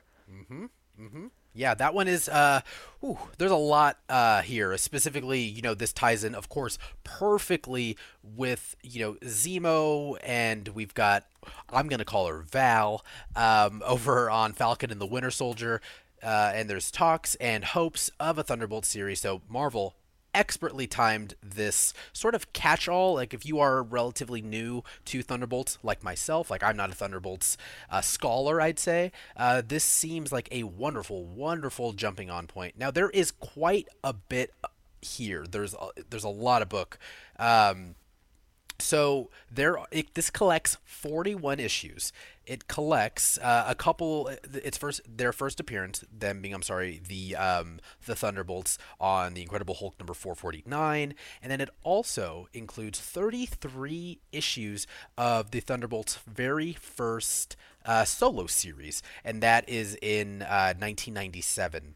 [1.54, 2.28] Yeah, that one is.
[2.28, 2.62] Uh,
[3.04, 4.76] ooh, there's a lot uh, here.
[4.78, 10.94] Specifically, you know, this ties in, of course, perfectly with you know Zemo, and we've
[10.94, 11.26] got.
[11.72, 15.82] I'm gonna call her Val um, over on Falcon and the Winter Soldier,
[16.24, 19.22] uh, and there's talks and hopes of a Thunderbolt series.
[19.22, 19.96] So Marvel
[20.34, 23.16] expertly timed this sort of catch-all.
[23.16, 27.58] Like if you are relatively new to thunderbolts like myself like i'm not a thunderbolts
[27.90, 32.78] uh, scholar i'd say uh, this seems like a wonderful wonderful jumping on point.
[32.78, 34.54] Now there is quite a bit
[35.02, 35.46] here.
[35.50, 36.98] There's a, there's a lot of book.
[37.38, 37.96] Um,
[38.80, 42.12] so there it, this collects 41 issues
[42.46, 47.36] it collects uh, a couple its first their first appearance them being i'm sorry the
[47.36, 54.20] um, the thunderbolts on the incredible hulk number 449 and then it also includes 33
[54.32, 54.88] issues
[55.18, 61.96] of the thunderbolts very first uh, solo series and that is in uh, 1997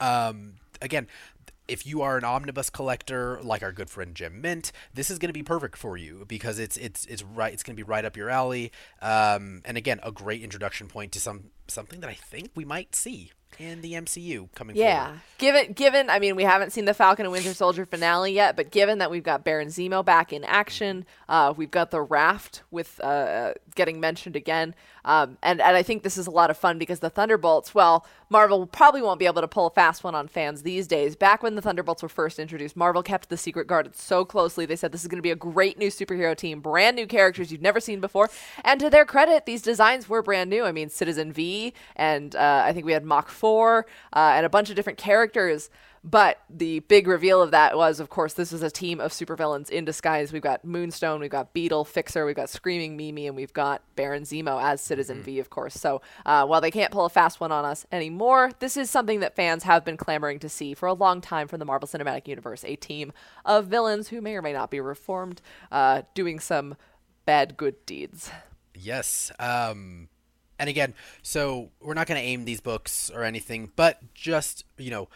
[0.00, 1.06] um, again,
[1.68, 5.28] if you are an omnibus collector like our good friend Jim Mint, this is going
[5.28, 8.04] to be perfect for you because it's it's it's right it's going to be right
[8.04, 8.72] up your alley.
[9.02, 12.94] Um, and again, a great introduction point to some something that I think we might
[12.94, 15.04] see in the MCU coming Yeah.
[15.06, 15.20] forward.
[15.38, 18.70] Given given I mean we haven't seen the Falcon and Winter Soldier finale yet, but
[18.70, 23.00] given that we've got Baron Zemo back in action, uh, we've got the raft with
[23.02, 24.74] uh, getting mentioned again.
[25.04, 28.04] Um, and, and I think this is a lot of fun because the Thunderbolts, well,
[28.28, 31.14] Marvel probably won't be able to pull a fast one on fans these days.
[31.14, 34.66] Back when the Thunderbolts were first introduced, Marvel kept the secret guarded so closely.
[34.66, 37.52] They said this is going to be a great new superhero team, brand new characters
[37.52, 38.28] you've never seen before.
[38.64, 40.64] And to their credit, these designs were brand new.
[40.64, 44.50] I mean, Citizen V, and uh, I think we had Mach 4, uh, and a
[44.50, 45.70] bunch of different characters.
[46.08, 49.68] But the big reveal of that was, of course, this is a team of supervillains
[49.70, 50.32] in disguise.
[50.32, 54.22] We've got Moonstone, we've got Beetle, Fixer, we've got Screaming Mimi, and we've got Baron
[54.22, 55.74] Zemo as Citizen V, of course.
[55.74, 59.18] So uh, while they can't pull a fast one on us anymore, this is something
[59.18, 62.28] that fans have been clamoring to see for a long time from the Marvel Cinematic
[62.28, 63.12] Universe a team
[63.44, 65.42] of villains who may or may not be reformed,
[65.72, 66.76] uh, doing some
[67.24, 68.30] bad good deeds.
[68.76, 69.32] Yes.
[69.40, 70.08] Um,
[70.58, 74.90] and again, so we're not going to aim these books or anything, but just you
[74.90, 75.08] know,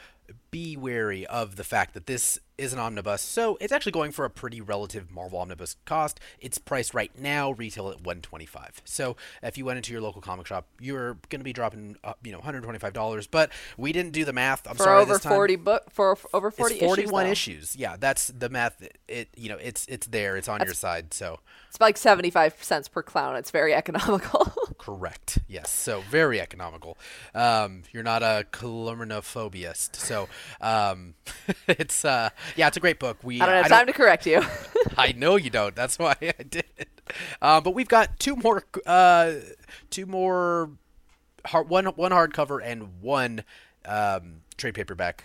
[0.50, 3.22] be wary of the fact that this is an omnibus.
[3.22, 6.20] So it's actually going for a pretty relative Marvel omnibus cost.
[6.38, 8.82] It's priced right now retail at 125.
[8.84, 12.12] So if you went into your local comic shop, you're going to be dropping uh,
[12.22, 13.26] you know 125 dollars.
[13.26, 14.66] But we didn't do the math.
[14.68, 15.02] I'm For sorry.
[15.02, 15.32] over this time.
[15.32, 17.54] 40 book for over 40 It's 41 issues.
[17.70, 17.76] issues.
[17.76, 18.82] Yeah, that's the math.
[18.82, 20.36] It, it you know it's it's there.
[20.36, 21.14] It's on your side.
[21.14, 23.36] So It's like 75 cents per clown.
[23.36, 24.52] It's very economical.
[24.80, 25.38] Correct.
[25.46, 25.70] Yes.
[25.70, 26.96] So very economical.
[27.34, 29.94] Um, you're not a columnophobiast.
[29.96, 30.26] So
[30.62, 31.14] um,
[31.68, 33.18] it's uh, yeah, it's a great book.
[33.22, 34.42] We I don't have time to correct you.
[34.96, 35.76] I know you don't.
[35.76, 36.64] That's why I did.
[37.42, 39.32] Um, but we've got two more, uh,
[39.90, 40.70] two more,
[41.44, 43.44] hard, one one hardcover and one
[43.84, 45.24] um, trade paperback.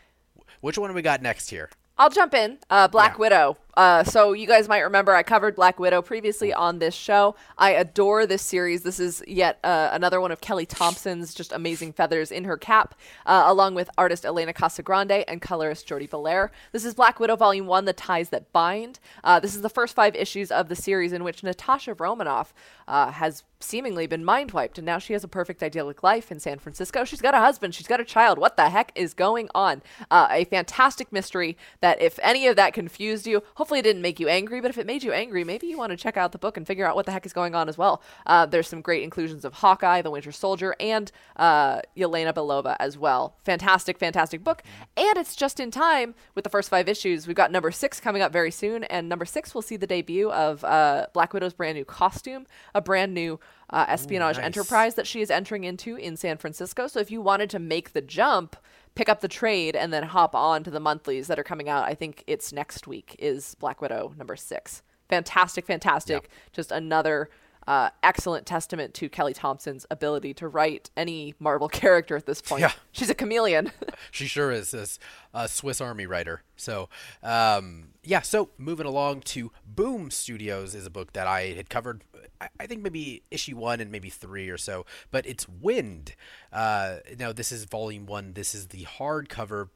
[0.59, 1.69] Which one do we got next here?
[1.97, 2.57] I'll jump in.
[2.69, 3.19] Uh, Black Yeah.
[3.19, 3.57] Widow.
[3.75, 7.35] Uh, so you guys might remember I covered Black Widow previously on this show.
[7.57, 8.83] I adore this series.
[8.83, 12.95] This is yet uh, another one of Kelly Thompson's just amazing feathers in her cap,
[13.25, 16.51] uh, along with artist Elena Casagrande and colorist Jordie Bellaire.
[16.71, 18.99] This is Black Widow Volume One: The Ties That Bind.
[19.23, 22.53] Uh, this is the first five issues of the series in which Natasha Romanoff
[22.87, 26.39] uh, has seemingly been mind wiped, and now she has a perfect idyllic life in
[26.39, 27.03] San Francisco.
[27.03, 27.73] She's got a husband.
[27.73, 28.37] She's got a child.
[28.37, 29.81] What the heck is going on?
[30.11, 34.19] Uh, a fantastic mystery that, if any of that confused you, hopefully it didn't make
[34.19, 34.61] you angry.
[34.61, 36.65] But if it made you angry, maybe you want to check out the book and
[36.65, 38.01] figure out what the heck is going on as well.
[38.25, 42.97] Uh, there's some great inclusions of Hawkeye, the Winter Soldier, and uh, Yelena Belova as
[42.97, 43.35] well.
[43.43, 44.63] Fantastic, fantastic book,
[44.95, 47.27] and it's just in time with the first five issues.
[47.27, 50.31] We've got number six coming up very soon, and number six will see the debut
[50.31, 53.39] of uh, Black Widow's brand new costume, a brand new
[53.69, 54.45] uh, espionage nice.
[54.45, 56.87] enterprise that she is entering into in San Francisco.
[56.87, 58.55] So if you wanted to make the jump,
[58.95, 61.85] pick up the trade and then hop on to the monthlies that are coming out.
[61.85, 64.81] I think it's next week is Black Widow number six.
[65.09, 66.29] Fantastic, fantastic.
[66.51, 67.29] Just another
[67.67, 72.61] uh, excellent testament to Kelly Thompson's ability to write any Marvel character at this point.
[72.61, 72.71] Yeah.
[72.91, 73.71] She's a chameleon.
[74.11, 74.99] she sure is this
[75.33, 76.43] uh, Swiss Army writer.
[76.55, 76.89] So
[77.23, 82.03] um, yeah, so moving along to Boom Studios is a book that I had covered.
[82.39, 86.15] I, I think maybe issue one and maybe three or so, but it's Wynd.
[86.51, 88.33] Uh, now this is volume one.
[88.33, 89.69] This is the hardcover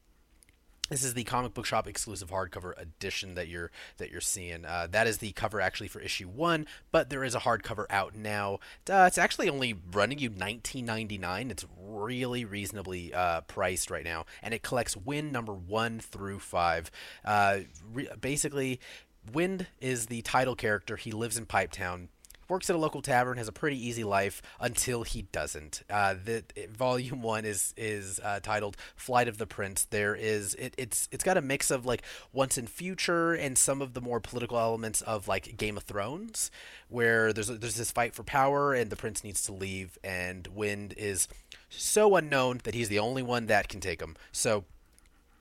[0.90, 4.66] this is the comic book shop exclusive hardcover edition that you're that you're seeing.
[4.66, 8.16] Uh, that is the cover actually for issue one, but there is a hardcover out
[8.16, 8.60] now.
[8.90, 11.52] Uh, it's actually only running you 19.99.
[11.52, 16.92] It's really reasonably uh, priced right now, and it collects Wynd number one through five.
[17.24, 17.60] Uh,
[17.94, 18.80] re- basically,
[19.32, 20.96] Wynd is the title character.
[20.96, 22.08] He lives in Pipetown
[22.50, 25.84] works at a local tavern, has a pretty easy life until he doesn't.
[25.89, 30.74] Uh, the volume one is is uh, titled "Flight of the Prince." There is it,
[30.78, 34.20] it's it's got a mix of like once in future and some of the more
[34.20, 36.52] political elements of like Game of Thrones,
[36.88, 40.93] where there's there's this fight for power and the prince needs to leave, and Wynd
[40.97, 41.28] is
[41.70, 44.16] so unknown that he's the only one that can take him.
[44.32, 44.66] So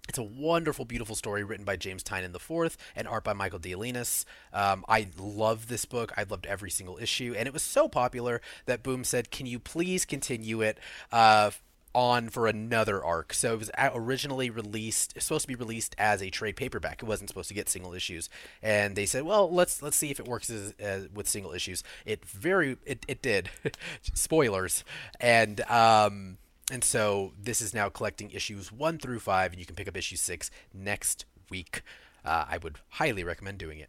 [0.09, 4.25] it's a wonderful, beautiful story written by James Tynion IV and art by Michael Dialynas.
[4.53, 6.13] Um, I love this book.
[6.17, 9.59] I loved every single issue, and it was so popular that Boom said, "Can you
[9.59, 10.79] please continue it?"
[11.13, 11.51] Uh,
[11.95, 13.33] on for another arc.
[13.33, 17.03] So it was originally released, supposed to be released as a trade paperback.
[17.03, 18.29] It wasn't supposed to get single issues,
[18.63, 21.83] and they said, "Well, let's let's see if it works as, as, with single issues."
[22.07, 23.51] It very it it did.
[24.15, 24.85] Spoilers,
[25.21, 26.39] and um,
[26.71, 29.97] and so this is now collecting issues one through five, and you can pick up
[29.97, 31.83] issue six next week.
[32.25, 33.89] Uh, I would highly recommend doing it.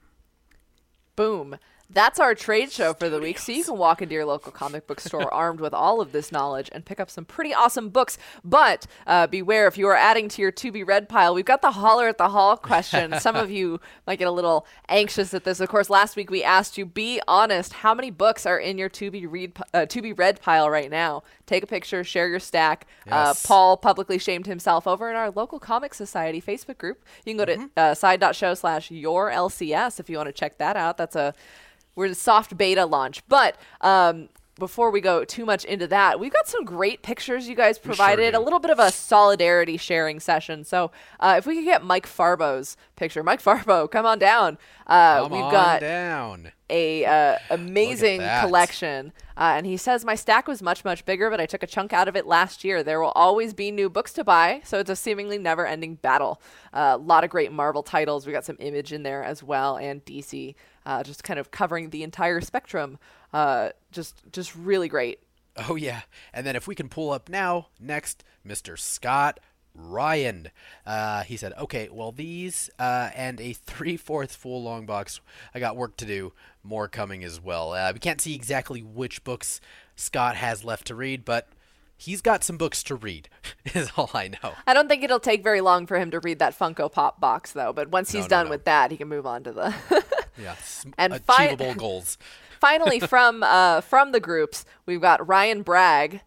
[1.16, 1.58] Boom.
[1.92, 3.40] That's our trade show for the week.
[3.40, 6.32] So you can walk into your local comic book store armed with all of this
[6.32, 8.20] knowledge and pick up some pretty awesome books.
[8.44, 11.64] But uh, beware if you are adding to your to be read pile, we've got
[11.64, 13.20] the holler at the Haul question.
[13.20, 15.60] some of you might get a little anxious at this.
[15.60, 18.90] Of course, last week we asked you, be honest, how many books are in your
[18.90, 21.24] to be read uh, to be read pile right now?
[21.48, 22.86] Take a picture, share your stack.
[23.10, 23.34] Uh.
[23.44, 27.04] Paul publicly shamed himself over in our local comic society Facebook group.
[27.26, 27.64] You can go mm-hmm.
[27.76, 30.98] to uh, side.show slash your LCS if you want to check that out.
[30.98, 31.34] That's a
[32.00, 33.22] we're in soft beta launch.
[33.28, 37.56] But um, before we go too much into that, we've got some great pictures you
[37.56, 38.34] guys provided.
[38.34, 40.64] Sure a little bit of a solidarity sharing session.
[40.64, 44.58] So uh, if we could get Mike Farbo's picture, Mike Farbo, come on down.
[44.88, 46.54] Uh, come we've on got down.
[46.70, 51.42] a uh, amazing collection, uh, and he says my stack was much much bigger, but
[51.42, 52.82] I took a chunk out of it last year.
[52.82, 56.42] There will always be new books to buy, so it's a seemingly never ending battle.
[56.74, 58.26] Uh, a lot of great Marvel titles.
[58.26, 60.56] We got some Image in there as well, and DC
[60.86, 62.98] uh, just kind of covering the entire spectrum.
[63.34, 65.20] Uh, just just really great.
[65.68, 66.02] Oh yeah,
[66.34, 68.78] and then if we can pull up now, next, Mr.
[68.78, 69.40] Scott
[69.76, 70.50] Ryan.
[70.86, 75.22] Uh, he said, "Okay, well these uh, and a three-fourths full long box.
[75.54, 76.34] I got work to do.
[76.64, 77.74] More coming as well.
[77.74, 79.62] Uh, we can't see exactly which books
[79.96, 81.48] Scott has left to read, but."
[82.02, 83.28] He's got some books to read,
[83.74, 84.54] is all I know.
[84.66, 87.52] I don't think it'll take very long for him to read that Funko Pop box,
[87.52, 87.74] though.
[87.74, 88.50] But once he's no, no, done no.
[88.52, 89.76] with that, he can move on to the
[90.42, 90.56] Yeah,
[90.98, 92.18] and achievable fi- goals.
[92.62, 96.22] finally, from uh, from the groups, we've got Ryan Bragg.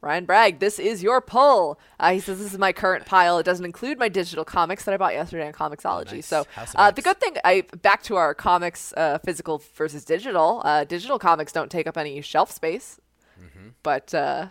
[0.00, 1.78] Ryan Bragg, this is your pull.
[2.00, 3.38] Uh, he says this is my current pile.
[3.38, 6.12] It doesn't include my digital comics that I bought yesterday on Comixology.
[6.12, 6.26] Oh, nice.
[6.26, 6.46] So
[6.76, 10.62] uh, the good thing, I back to our comics, uh, physical versus digital.
[10.64, 12.98] Uh, digital comics don't take up any shelf space,
[13.38, 13.68] mm-hmm.
[13.82, 14.48] but uh,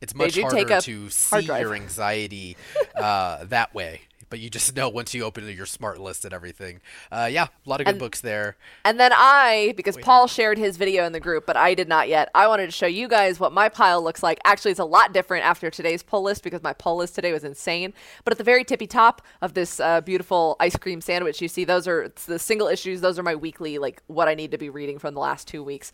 [0.00, 2.56] it's much harder to see your anxiety
[2.94, 6.80] uh, that way but you just know once you open your smart list and everything.
[7.10, 8.56] Uh, yeah, a lot of good and, books there.
[8.84, 10.04] And then I, because Wait.
[10.04, 12.30] Paul shared his video in the group, but I did not yet.
[12.34, 14.38] I wanted to show you guys what my pile looks like.
[14.44, 17.44] Actually, it's a lot different after today's pull list because my pull list today was
[17.44, 17.94] insane.
[18.24, 21.64] But at the very tippy top of this uh, beautiful ice cream sandwich, you see
[21.64, 23.00] those are the single issues.
[23.00, 25.62] Those are my weekly, like what I need to be reading from the last two
[25.62, 25.92] weeks.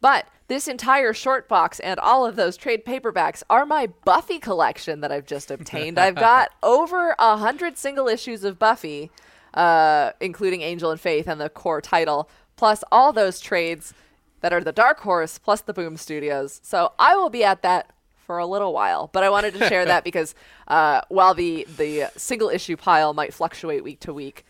[0.00, 5.00] But this entire short box and all of those trade paperbacks are my Buffy collection
[5.00, 5.98] that I've just obtained.
[5.98, 9.10] I've got over a hundred single issues of Buffy,
[9.54, 13.92] uh, including Angel and Faith and the core title, plus all those trades
[14.40, 16.60] that are the Dark Horse, plus the Boom Studios.
[16.62, 17.90] So I will be at that
[18.26, 19.08] for a little while.
[19.12, 20.34] But I wanted to share that because
[20.68, 24.44] uh, while the the single issue pile might fluctuate week to week,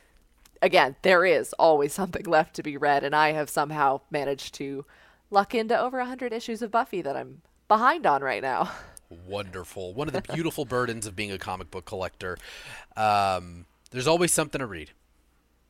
[0.60, 4.84] again there is always something left to be read, and I have somehow managed to
[5.30, 8.70] luck into over 100 issues of Buffy that I'm behind on right now.
[9.26, 9.94] Wonderful.
[9.94, 12.36] One of the beautiful burdens of being a comic book collector.
[12.96, 14.90] Um, there's always something to read.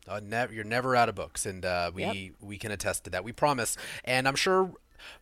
[0.09, 0.21] Uh,
[0.53, 2.35] you're never out of books, and uh, we yep.
[2.41, 3.25] we can attest to that.
[3.25, 4.73] We promise, and I'm sure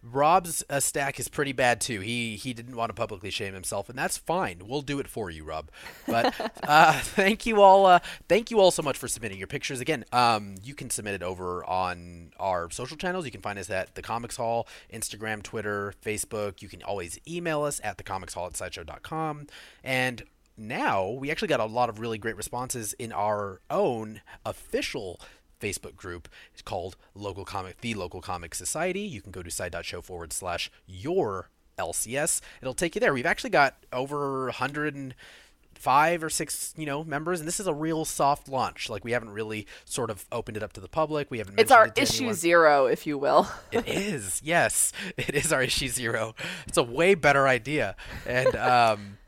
[0.03, 2.01] Rob's uh, stack is pretty bad too.
[2.01, 4.63] He he didn't want to publicly shame himself, and that's fine.
[4.67, 5.71] We'll do it for you, Rob.
[6.07, 7.87] But uh, thank you all.
[7.87, 9.81] Uh, thank you all so much for submitting your pictures.
[9.81, 13.25] Again, um, you can submit it over on our social channels.
[13.25, 16.63] You can find us at the Comics Haul, Instagram, Twitter, Facebook.
[16.63, 19.47] You can always email us at the Comics Haul at sideshow.com.
[19.83, 20.25] And
[20.57, 25.21] now we actually got a lot of really great responses in our own official
[25.65, 26.29] Facebook group.
[26.53, 29.01] It's called Local Comic, the Local Comic Society.
[29.01, 31.49] You can go to side.show forward slash your
[31.79, 32.41] LCS.
[32.61, 33.15] It'll take you there.
[33.15, 38.05] We've actually got over 105 or six, you know, members, and this is a real
[38.05, 38.91] soft launch.
[38.91, 41.31] Like we haven't really sort of opened it up to the public.
[41.31, 41.59] We haven't.
[41.59, 42.35] It's our it issue anyone.
[42.35, 43.49] zero, if you will.
[43.73, 46.35] It is, yes, it is our issue zero.
[46.67, 47.97] It's a way better idea,
[48.27, 49.19] and um,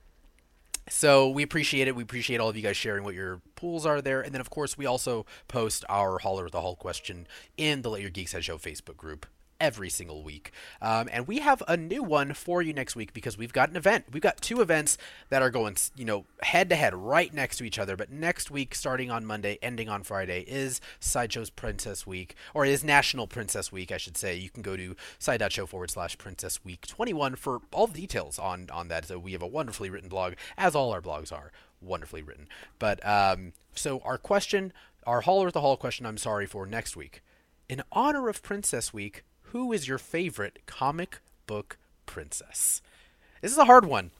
[0.88, 1.96] so we appreciate it.
[1.96, 4.50] We appreciate all of you guys sharing what your pools are there, and then of
[4.50, 7.26] course we also post our Holler the Haul question
[7.56, 9.26] in the Let Your Geek Sideshow Facebook group
[9.60, 10.52] every single week.
[10.80, 13.76] Um, and we have a new one for you next week because we've got an
[13.76, 14.06] event.
[14.12, 14.98] We've got two events
[15.28, 17.96] that are going, you know, head to head right next to each other.
[17.96, 22.84] But next week, starting on Monday, ending on Friday, is Sideshow's Princess Week, or is
[22.84, 24.34] National Princess Week, I should say.
[24.36, 28.68] You can go to side.show forward slash Princess Week 21 for all the details on,
[28.72, 29.06] on that.
[29.06, 32.48] So we have a wonderfully written blog, as all our blogs are wonderfully written.
[32.78, 34.72] But um, so our question,
[35.06, 37.22] our Holler at the Haul question, I'm sorry, for next week.
[37.68, 39.24] In honor of Princess Week,
[39.56, 42.82] who is your favorite comic book princess?
[43.40, 44.10] This is a hard one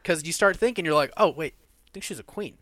[0.00, 1.54] because you start thinking, you're like, oh, wait,
[1.88, 2.58] I think she's a queen.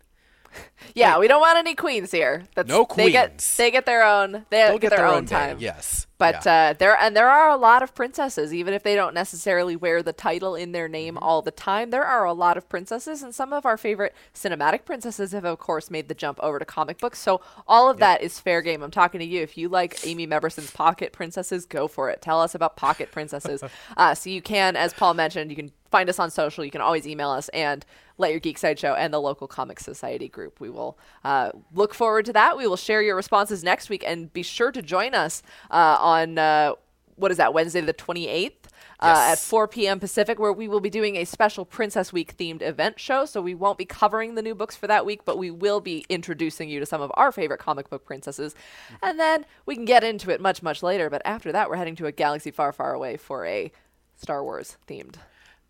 [0.95, 2.43] Yeah, we don't want any queens here.
[2.55, 3.57] That's, No They get queens.
[3.57, 4.31] they get their own.
[4.51, 5.57] They They'll get, their, own, time.
[5.57, 5.63] Day.
[5.63, 6.05] Yes.
[6.19, 6.69] But Yeah.
[6.69, 10.03] uh, there and there are a lot of princesses, even if they don't necessarily wear
[10.03, 11.23] the title in their name Mm-hmm.
[11.23, 11.89] all the time.
[11.89, 15.57] There are a lot of princesses, and some of our favorite cinematic princesses have, of
[15.57, 17.17] course, made the jump over to comic books.
[17.19, 18.83] So all of that is fair game.
[18.83, 19.41] I'm talking to you.
[19.41, 22.21] If you like Amy Mebberson's Pocket Princesses, go for it.
[22.21, 23.63] Tell us about Pocket Princesses.
[23.97, 26.65] uh, so you can, as Paul mentioned, you can find us on social.
[26.65, 27.85] You can always email us and
[28.17, 30.59] Let Your Geek Sideshow and the local comic society group.
[30.59, 32.57] We will uh, look forward to that.
[32.57, 36.39] We will share your responses next week, and be sure to join us uh, on
[36.39, 36.73] uh,
[37.15, 38.69] what is that Wednesday the twenty eighth.
[38.99, 39.99] Uh, at 4 p.m.
[39.99, 43.25] Pacific, where we will be doing a special Princess Week themed event show.
[43.25, 46.05] So we won't be covering the new books for that week, but we will be
[46.07, 48.55] introducing you to some of our favorite comic book princesses.
[49.01, 51.09] And then we can get into it much, much later.
[51.09, 53.73] But after that, we're heading to a galaxy far, far away for a
[54.15, 55.15] Star Wars themed.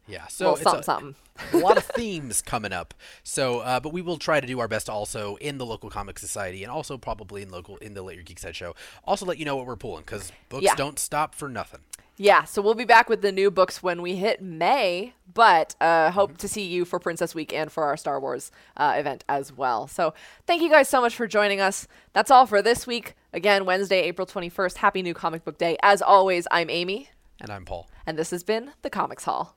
[0.07, 1.15] Yeah, so well, it's something, a, something.
[1.53, 2.93] a lot of themes coming up.
[3.23, 6.19] So, uh, but we will try to do our best also in the local comic
[6.19, 8.75] society and also probably in local in the Let Your Geek Sideshow.
[9.05, 10.75] Also, let you know what we're pulling because books Yeah.
[10.75, 11.79] don't stop for nothing.
[12.15, 16.11] Yeah, so we'll be back with the new books when we hit May, but uh,
[16.11, 19.51] hope to see you for Princess Week and for our Star Wars uh, event as
[19.51, 19.87] well.
[19.87, 20.13] So
[20.45, 21.87] thank you guys so much for joining us.
[22.13, 23.15] That's all for this week.
[23.33, 24.77] Again, Wednesday, April 21st.
[24.77, 25.75] Happy New Comic Book Day.
[25.81, 27.09] As always, I'm Amy,
[27.41, 27.89] And I'm Paul.
[28.05, 29.55] and this has been The Comics Haul.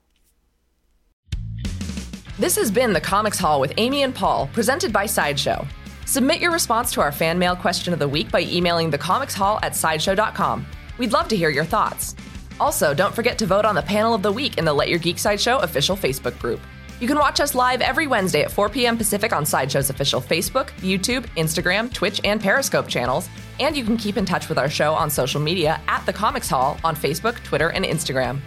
[2.38, 5.66] This has been the Comics Haul with Amy and Paul, presented by Sideshow.
[6.04, 9.74] Submit your response to our fan mail question of the week by emailing thecomicshaul at
[9.74, 10.66] sideshow.com.
[10.98, 12.14] We'd love to hear your thoughts.
[12.60, 14.98] Also, don't forget to vote on the panel of the week in the Let Your
[14.98, 16.60] Geek Sideshow official Facebook group.
[17.00, 18.98] You can watch us live every Wednesday at 4 p.m.
[18.98, 23.30] Pacific on Sideshow's official Facebook, YouTube, Instagram, Twitch, and Periscope channels.
[23.60, 26.50] And you can keep in touch with our show on social media at The Comics
[26.50, 28.42] Haul on Facebook, Twitter, and Instagram.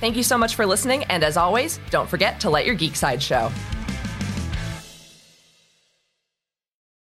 [0.00, 2.96] Thank you so much for listening, and as always, don't forget to let your geek
[2.96, 3.52] side show.